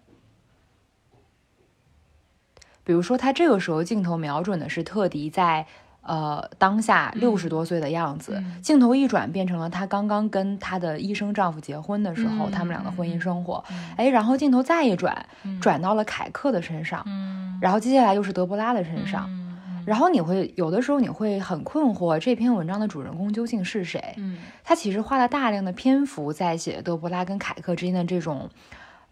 [2.82, 5.64] 比如说，他这个时候镜头瞄准的是特迪在
[6.02, 13.62] 呃当下六十多岁的样子，嗯镜头一转变成了她刚刚跟她的医生丈夫结婚的时候，嗯他们俩的婚姻生活。
[13.70, 19.26] 嗯哎，然后镜头再一转，嗯转到了凯克的身上，嗯然后接下来又是德布拉的身上。
[19.28, 19.40] 嗯
[19.86, 24.14] 然后你会有的时候你会很困惑，这篇文章的主人公究竟是谁？
[24.18, 28.48] 嗯他其实花了大量的篇幅在写德布拉跟凯克之间的这种，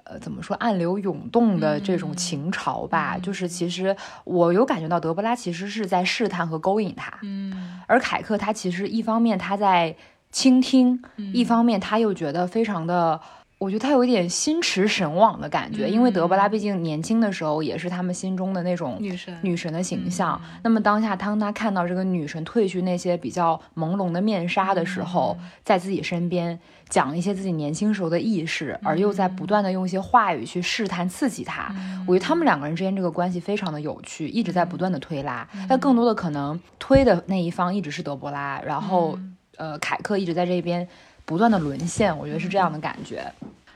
[0.08, 3.14] 呃，怎么说暗流涌动的这种情潮吧。
[3.16, 3.94] 嗯就是其实
[4.24, 9.94] 我有感觉到德布拉其实是在试探和勾引他，嗯而凯克他其实一方面他在
[10.30, 13.20] 倾听，嗯一方面他又觉得非常的。
[13.58, 20.40] 我觉得他有一点心驰神往的感觉，因为德布拉毕竟年轻的时候也是他们心中的那种女神女神的形象。
[20.44, 26.56] 嗯那么当下，当他看到这个女神褪去那些比较朦胧的面纱的时候，嗯在自己身边
[26.88, 31.74] 讲一些自己年轻时候的意识，而又在不断的用一些话语去试探刺激他。
[31.76, 35.46] 嗯我觉得他们两个人之间这个关系非常的有趣，一直在不断的推拉。
[35.68, 40.86] 但更多的可能推的那一方一直是德伯拉，然后、嗯呃凯克一直在这边
[41.28, 43.30] 不断的沦陷，我觉得是这样的感觉。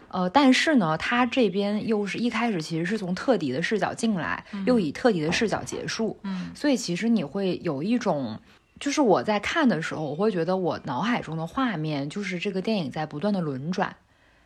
[0.08, 8.40] 呃，但是呢，他这边又是一开始其实是从特迪的视角进来，又以特迪的视角结束，嗯所以其实你会有一种，
[8.80, 13.94] 就是我在看的时候，我会觉得我脑海中的画面就是这个电影在不断的轮转，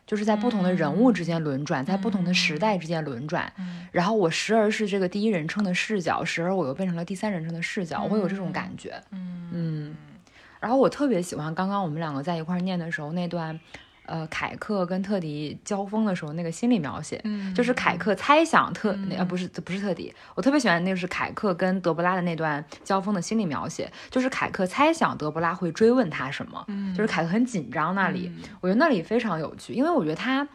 [0.05, 3.51] 就是在不同的人物之间轮转，在不同的时代之间轮转。
[3.57, 8.93] 嗯然后我时而是这个第一人称的视角，时而我又变成了第三人称的视角，我会有这种感觉。
[9.11, 9.95] 嗯嗯，
[10.59, 13.59] 然后我特别喜欢刚刚我们两个在一块儿念的时候那段，
[14.05, 17.19] 呃，凯克跟特迪交锋的时候那个心理描写。
[17.25, 30.47] 嗯就是凯克猜想特呃不是不是特迪，我特别喜欢那个是凯克跟德布拉的那段交锋的心理描写，就是凯克猜想德布拉会追问他什么，嗯就是凯克很紧张那里，嗯我觉得那里非常有趣，因为我觉得他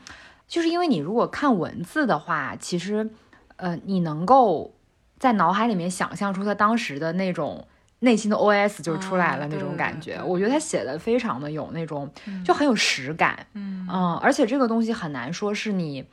[0.49, 3.11] 就是因为你如果看文字的话，其实
[3.57, 4.75] 呃你能够
[5.19, 7.67] 在脑海里面想象出他当时的那种。
[8.03, 12.43] 内心的 OS 就出来了那种感觉，我觉得他写的非常的有那种，嗯。
[12.45, 13.87] 就很有实感，嗯。
[13.89, 16.05] 嗯，而且这个东西很难说是你，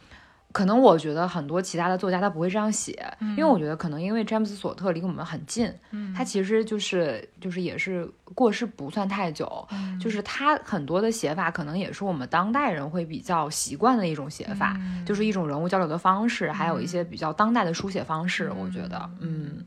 [0.51, 3.03] 可能我觉得很多其他的作家他不会这样写，
[3.35, 6.13] 因为我觉得可能因为詹姆斯·索特离我们很近，嗯。
[6.13, 9.99] 他其实就是就是也是过世不算太久，嗯。
[9.99, 15.03] 就是他很多的写法可能也是我们当代人会比较习惯的一种写法，嗯。
[15.03, 19.65] 就是一种人物交流的方式，还有一些比较当代的书写方式，我觉得，嗯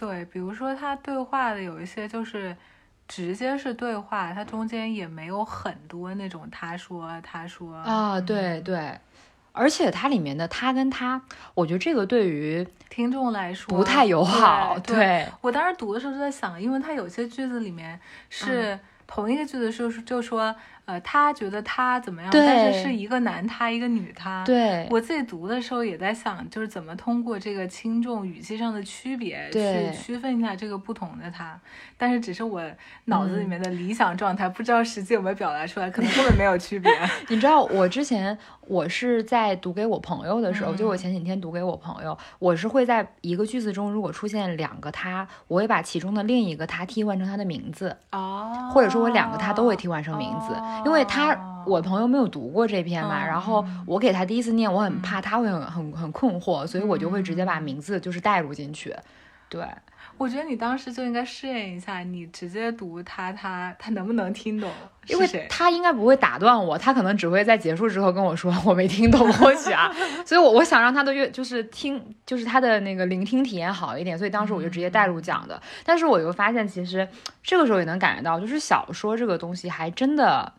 [0.00, 2.56] 对，比如说他对话的有一些就是
[3.06, 8.98] 直接是对话，它中间也没有很多那种他说他说啊，对对。
[9.52, 11.20] 而且它里面的他跟他，
[11.54, 14.78] 我觉得这个对于听众来说不太友好。
[14.78, 18.78] 对，对我当时读的时候就在想，因为它有些句子里面是
[19.12, 20.54] 同一个句子，就是就说
[20.84, 24.44] 呃，他觉得他怎么样，对但是是一个男他一个女他。
[24.44, 31.58] 对我自己读的时候也在想，就是怎么通过这个轻重语气上的区别对去区分一下这个不同的他，
[31.96, 32.62] 但是只是我
[33.06, 36.90] 脑子里嗯面的理想状态，不知道实际有没有表达出来，可能根本没有区别。
[37.28, 38.36] 你知道我之前
[38.66, 51.46] 我是在读给我朋友的时候，嗯就我前几天读给我朋友，我是会在一个句子中如果出现两个他，我会把其中的另一个他替换成他的名字，哦，或者说我两个他都会替换成名字，因为他哦。
[51.66, 58.96] 我朋友没有读过这篇嘛，嗯然后我给他第一次念，我很怕他会很很很困惑，所以我就会直接把名字就是带入进去，
[59.50, 59.62] 对。
[60.20, 64.70] 我觉得你当时就应该试验一下，你直接读他他他能不能听懂
[65.08, 65.46] 因为？
[65.48, 69.90] 他应该不会打断我，他可能只会在结束之后跟我说我没听懂，或许啊，
[70.26, 75.58] 所以我我想让他的阅就是听，就是他的那个聆听体验好一点，所以当时我就直接带入讲的。
[75.84, 77.08] 但是我又发现，其实
[77.42, 80.52] 这个时候也能感觉到，就是小说这个东西还真的，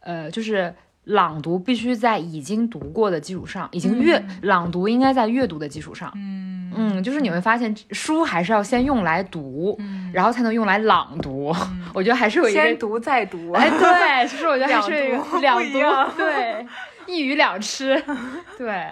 [0.00, 0.74] 呃，就是。
[1.08, 6.46] 朗读必须在已经读过的基础上，已经阅、朗读应该在阅读的基础上，嗯。
[6.76, 11.52] 嗯，就是你会发现书还是要先用来读，嗯，然后才能用来朗读。
[11.94, 15.78] 我觉得还是有一个先读再读，哎，对，其实我觉得还是 两读
[16.16, 16.66] 对，
[17.06, 18.00] 一鱼两吃，
[18.58, 18.86] 对，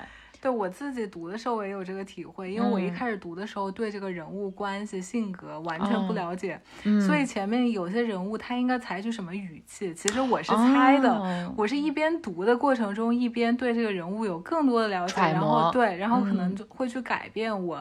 [0.46, 2.94] 对我自己读的时候，我也有这个体会，因为我一嗯。
[2.94, 11.10] 开始读的时候对这个人物关系、性格完全不哦了解，嗯所以前面有些人物他应该采取什么语气，其实我是猜的。
[11.12, 17.80] 哦我是一边读的过程中，一边对这个人物有更多的了解，然后对，然后可能会去改变我，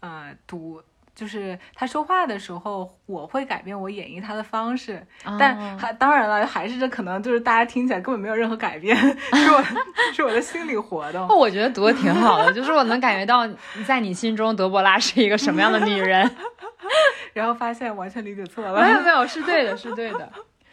[0.00, 0.82] 呃，读
[1.22, 5.00] 就是他说话的时候，我会改变我演绎他的方式，
[5.38, 8.96] 但哦还当然了，还是这可能就是大家听起来根本没有任何改变，
[9.32, 9.64] 是我
[10.12, 11.28] 是我的心理活动。
[11.28, 13.48] 哦，我觉得读的挺好的，就是我能感觉到
[13.86, 16.28] 在你心中德伯拉是一个什么样的女人。
[17.32, 18.82] 然后发现完全理解错了。
[18.82, 20.28] 没有没有， 是对的，是对的。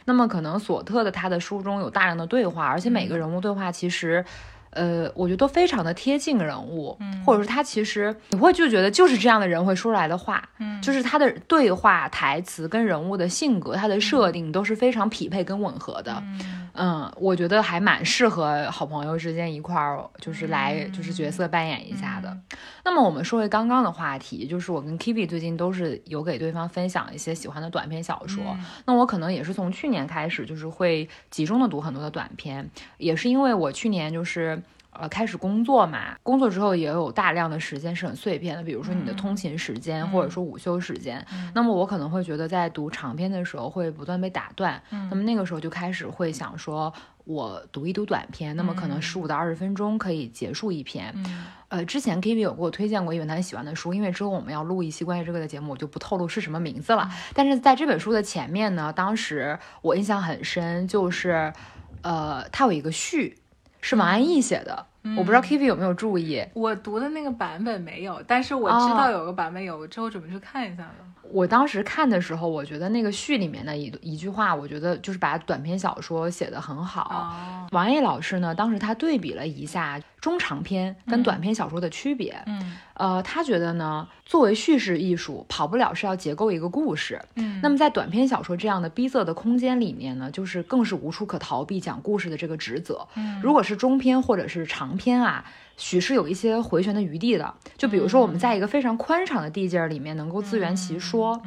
[0.06, 4.26] 那么可能索特的他的书中有大量的对话，而且每个人物对话其实。
[4.72, 16.22] 呃，我觉得都非常的贴近人物，嗯或者是他其实你会就觉得就是这样的人会说出来的话，嗯就是他的对话台词跟人物的性格、他的设定都是非常匹配跟吻合的。
[16.26, 22.38] 嗯嗯，我觉得还蛮适合好朋友之间一块儿，就是来嗯就是角色扮演一下的。
[22.86, 28.44] 那么我们说回刚刚的话题，就是我跟 Kiwi 最近都是有给对方分享一些喜欢的短篇小说。
[28.52, 34.62] 嗯那我可能也是从去年开始，就是会集中的读很多的短篇，也是因为我去年就是。
[34.92, 41.26] 呃，开始工作嘛，工作之后也有大量的时间是很碎片的，比如说你的通勤时间，或者说午休时间。
[41.54, 46.92] 那么我可能会觉得在读长篇的时候会不断被打断，那么那个时候就开始会想说，
[47.24, 51.14] 我读一读短篇，那么可能十五到二十分钟可以结束一篇。
[51.16, 57.08] 嗯呃，之前 K V 有给我推荐过一本他很喜欢的书，因为之后我们要录一期关于这个的节目，我就不透露是什么名字了。
[57.36, 61.54] 但是在这本书的前面呢，当时我印象很深，就是
[62.02, 63.38] 呃，它有一个序，
[63.82, 64.86] 是王安忆写的，
[65.18, 66.44] 我不知道 K V 有没有注意。
[66.54, 71.19] 我读的那个版本没有，但是我知道有个版本有，我之后准备去看一下的。
[71.32, 77.02] 我当时看的时候，我觉得那个序里面的一一句话，我觉得就是把短篇小说写得很好。
[77.12, 82.42] 哦，王毅老师呢，当时他对比了一下中长篇跟短篇小说的区别。
[82.46, 87.22] 嗯呃，他觉得呢，作为叙事艺术，跑不了是要结构一个故事。
[87.36, 93.08] 嗯，那么在短篇小说这样的逼仄的空间里面呢，就是更是无处可逃避讲故事的这个职责。
[93.16, 95.46] 嗯如果是中篇或者是长篇啊，
[95.80, 97.52] 许是有一些回旋的余地的。
[97.76, 101.42] 就比如说我们在一个非常宽敞的地界儿里面，能够自圆其说，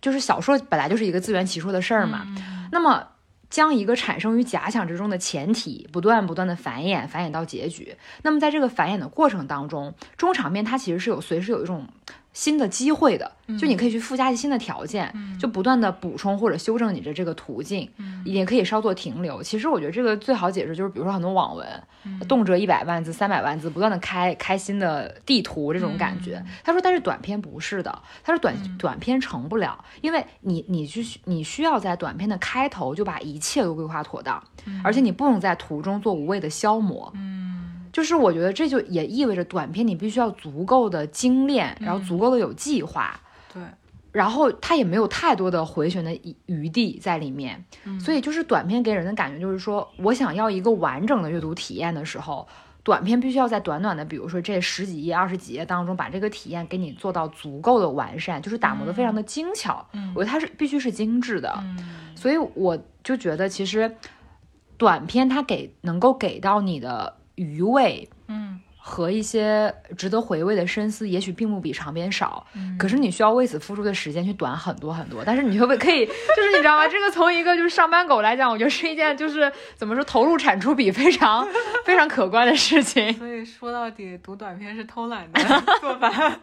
[0.00, 2.22] 就是小说本来就是一个自圆其说的事儿嘛。
[2.26, 3.06] 嗯那么。
[3.48, 7.96] 将一个产生于假想之中的前提不断不断的繁衍，繁衍到结局。
[8.22, 11.86] 那么在这个繁衍的过程当中，中场面它其实是有随时有一种
[12.36, 15.10] 新的机会的，就你可以去附加一些新的条件，
[15.40, 17.90] 就不断的补充或者修正你的这个途径，
[18.26, 19.42] 也可以稍作停留。
[19.42, 21.66] 其实我觉得这个最好解释就是，比如说很多网文，
[22.28, 26.44] 动辄一百万字、三百万字，不断的开开新的地图这种感觉。
[26.62, 34.42] 他说，但是短篇不是的，他说短、短篇成不了，因为你你去你需要在短篇的开头就把一切都规划妥当，
[34.84, 37.10] 而且你不能在途中做无谓的消磨。
[37.14, 37.45] 嗯
[37.96, 43.18] 就是我觉得这就也意味着短片你必须要足够的精炼，然后足够的有计划，
[43.54, 43.62] 对，
[44.12, 47.64] 然后它也没有太多的回旋的余余地在里面，
[47.98, 52.46] 所以就是短片给人的感觉就是说我想要一个完整的阅读体验的时候。
[52.82, 59.84] 短片必须要在短短的，比如说这十几页、二十几页当中，把这个体验给你做到足够的完善，就是打磨的非常的精巧。
[59.92, 61.76] 嗯我觉得它是必须是精致的，嗯
[62.14, 63.96] 所以我就觉得其实
[64.76, 72.46] 短片它给能够给到你的余味嗯和一些值得回味的深思，也许并不比长篇少。
[72.54, 76.86] 嗯可是你需要为此付出的时间去短很多很多，但是你会不会可以， 就是你知道吗？
[76.86, 81.44] 这个从一个就是上班狗来讲，我觉得是一件就是怎么说投入产出比非常
[81.84, 83.12] 非常可观的事情。
[83.14, 85.40] 所以说到底，读短片是偷懒的
[85.80, 86.38] 做法。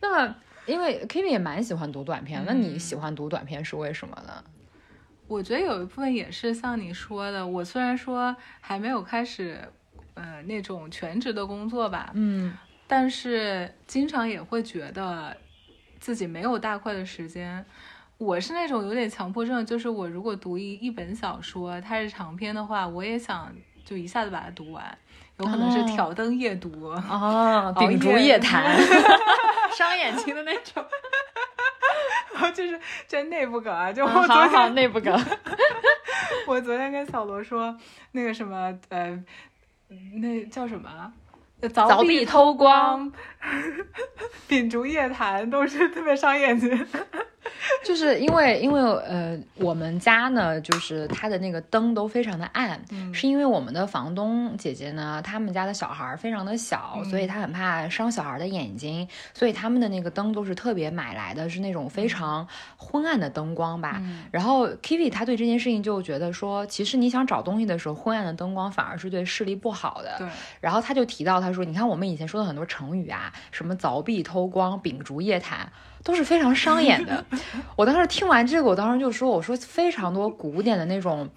[0.00, 0.34] 那么，
[0.66, 4.44] 因为 Kimi 也蛮喜欢读短片，那嗯你喜欢读短片是为什么呢？
[5.30, 9.60] 我觉得有一部分也是像你说的，我虽然说还没有开始，
[10.14, 12.52] 呃，那种全职的工作吧，嗯
[12.88, 15.36] 但是经常也会觉得
[16.00, 17.64] 自己没有大块的时间。
[18.18, 23.54] 我是那种有点强迫症，就是我如果读一一本小说，它是长篇的话，我也想
[23.84, 24.98] 就一下子把它读完，
[25.38, 26.88] 有可能是哦挑灯夜读。
[26.88, 28.76] 啊，秉烛夜夜谈
[29.78, 30.84] 伤眼睛的那种。
[32.52, 32.78] 就是
[33.08, 35.12] 这内部梗啊，就我昨天内部梗。
[36.46, 37.76] 我昨天跟小罗说
[38.12, 39.22] 那个什么呃，
[40.20, 41.12] 那叫什么啊？
[41.68, 43.12] 凿凿壁偷偷光，
[44.46, 46.86] 秉烛夜谈都是特别伤眼睛。
[47.84, 62.46] 就是因为因为呃，我们家呢，就是它的那个灯都非常的暗，嗯是因为我们的房东姐姐呢，他们家的小孩非常的小，嗯所以她很怕伤小孩的眼睛，所以他们的那个灯都是特别买来的，是那种非常
[62.76, 63.96] 昏暗的灯光吧。
[64.00, 70.16] 嗯然后 Kiwi 他对这件事情就觉得说，其实你想找东西的时候，昏暗的灯光反而是对视力不好的。
[70.18, 70.28] 对，
[70.60, 75.70] 然后他就提到，他说：“你看我们以前说的很多成语啊，什么凿壁偷光、秉烛夜谈，
[76.04, 77.24] 都是非常伤眼的。”
[77.76, 81.28] 我当时听完这个，我当时就说：“我说非常多古典的那种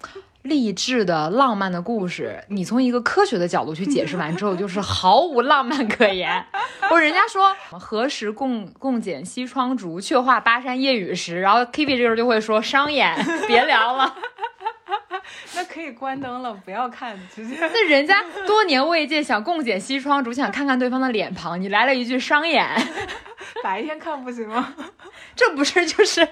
[0.42, 6.44] 励志的、浪漫的故事，你从一个科学的角度去解释完之后，就是毫无浪漫可言。
[6.90, 13.14] 我人家说何时共共剪西窗烛，却话巴山夜雨时，然后 K B 这时候就会说伤眼，
[13.46, 14.14] 别聊了。”
[15.54, 22.66] 那可以关灯了，不要看，直接那人家多年未见，想共剪西窗只，想看看对方的脸庞，你来了一句商演，
[23.62, 24.74] 白天看不行吗？
[25.36, 26.26] 这不是就是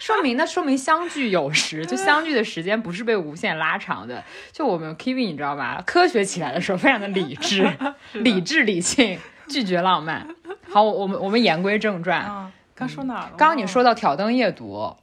[0.00, 4.22] 说明那说明相聚有时，就相聚的时间不是被无限拉长的。
[4.52, 5.82] 就我们 Kiwi 你知道吧？
[5.86, 7.70] 科学起来的时候非常的理智，
[8.12, 9.18] 理智理性，
[9.48, 10.26] 拒绝浪漫。
[10.70, 12.20] 好，我我们我们言归正传。
[12.20, 13.32] 啊，刚说哪儿了？
[13.36, 14.96] 刚刚你说到挑灯夜读，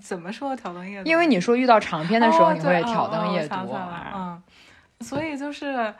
[0.00, 1.08] 怎么说挑灯夜读？
[1.08, 3.56] 因为你说遇到长篇的时候哦你会对挑灯夜读。
[4.14, 4.42] 嗯，
[5.00, 5.94] 所以就是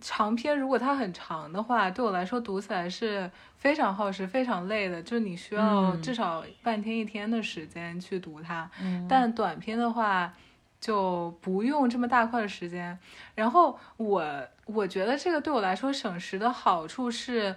[0.00, 8.70] 长篇，如果它很长的话，对我来说读起来是非常耗时、非常累的，就是你需要嗯至少半天一天的时间去读它。
[8.82, 10.32] 嗯但短篇的话。
[10.80, 12.96] 就不用这么大块的时间，
[13.34, 14.24] 然后我
[14.66, 17.52] 我觉得这个对我来说省时的好处是，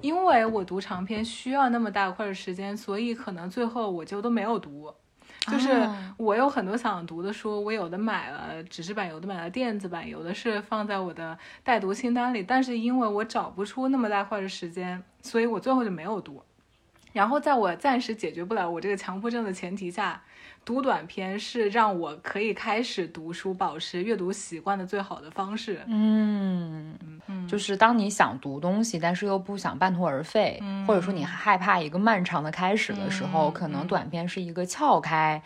[0.00, 4.90] 因为我读长篇需要那么大块的时间，所以可能最后我就都没有读。
[5.50, 12.42] 就是哦我有很多想读的书，我有的买了纸质版，有的买了电子版，有的是放在我的待读清单里。
[12.42, 16.42] 但是因为我找不出那么大块的时间，所以我最后就没有读。
[17.12, 20.22] 然后在我暂时解决不了我这个强迫症的前提下，
[20.66, 25.80] 读短篇是让我可以开始读书、保持阅读习惯的最好的方式。
[25.86, 26.92] 嗯，
[27.48, 35.40] 就是当你想读东西，但是又不想半途而废，或者说你害怕一个漫长的开始的时候，嗯可能短篇是一个撬开，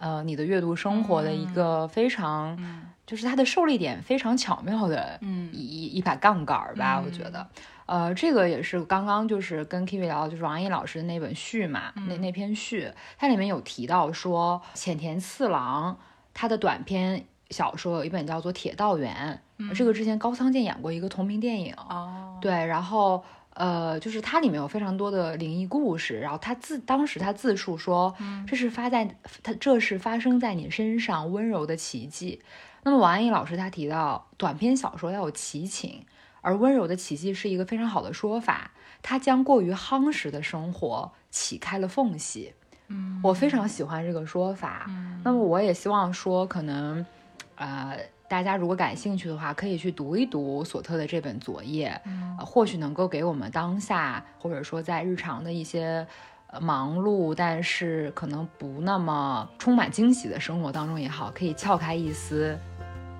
[0.00, 2.58] 呃，你的阅读生活的一个非常，
[3.06, 5.50] 就是它的受力点非常巧妙的嗯。
[5.52, 7.46] 一一一把杠杆儿吧，我觉得。
[7.86, 15.98] 呃，这个也是刚刚就是跟 Kiwi 聊，就是王安忆老师的那本序嘛，那那篇序，它里面有提到说浅田次郎
[16.32, 19.42] 他的短篇小说有一本叫做《铁道员》，
[19.74, 23.22] 这个之前高仓健演过一个同名电影，哦，对，然后
[23.54, 28.14] 呃，就是它里面有非常多的灵异故事，然后他自当时他自述说，
[28.46, 32.40] 这是发在他这是发生在你身上温柔的奇迹。
[32.84, 36.04] 那么王安忆老师他提到，短篇小说要有奇情，
[36.42, 38.70] 而温柔的奇迹是一个非常好的说法，
[39.00, 42.52] 它将过于夯实的生活启开了缝隙。
[42.88, 44.90] 嗯，我非常喜欢这个说法。
[45.24, 47.06] 那么我也希望说，可能，
[47.54, 47.96] 呃，
[48.28, 51.98] 大家如果感兴趣的话，可以去读一读索特的这本《昨夜》，
[52.38, 56.06] 呃或许能够给我们当下或者说在日常的一些。
[56.54, 62.58] 呃忙碌，但是可能不那么充满惊喜的生活当中也好，可以撬开一丝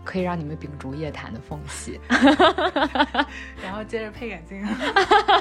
[0.05, 2.01] 可以让你们秉烛夜谈的缝隙。
[3.63, 4.65] 然后接着配眼镜。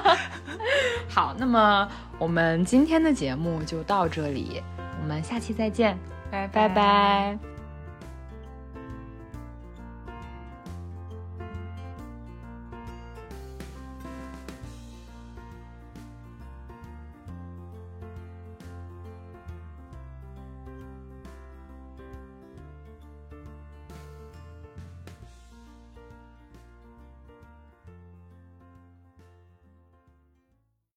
[1.10, 1.88] 好，那么
[2.18, 4.62] 我们今天的节目就到这里，
[5.02, 5.98] 我们下期再见，
[6.30, 7.38] 拜拜拜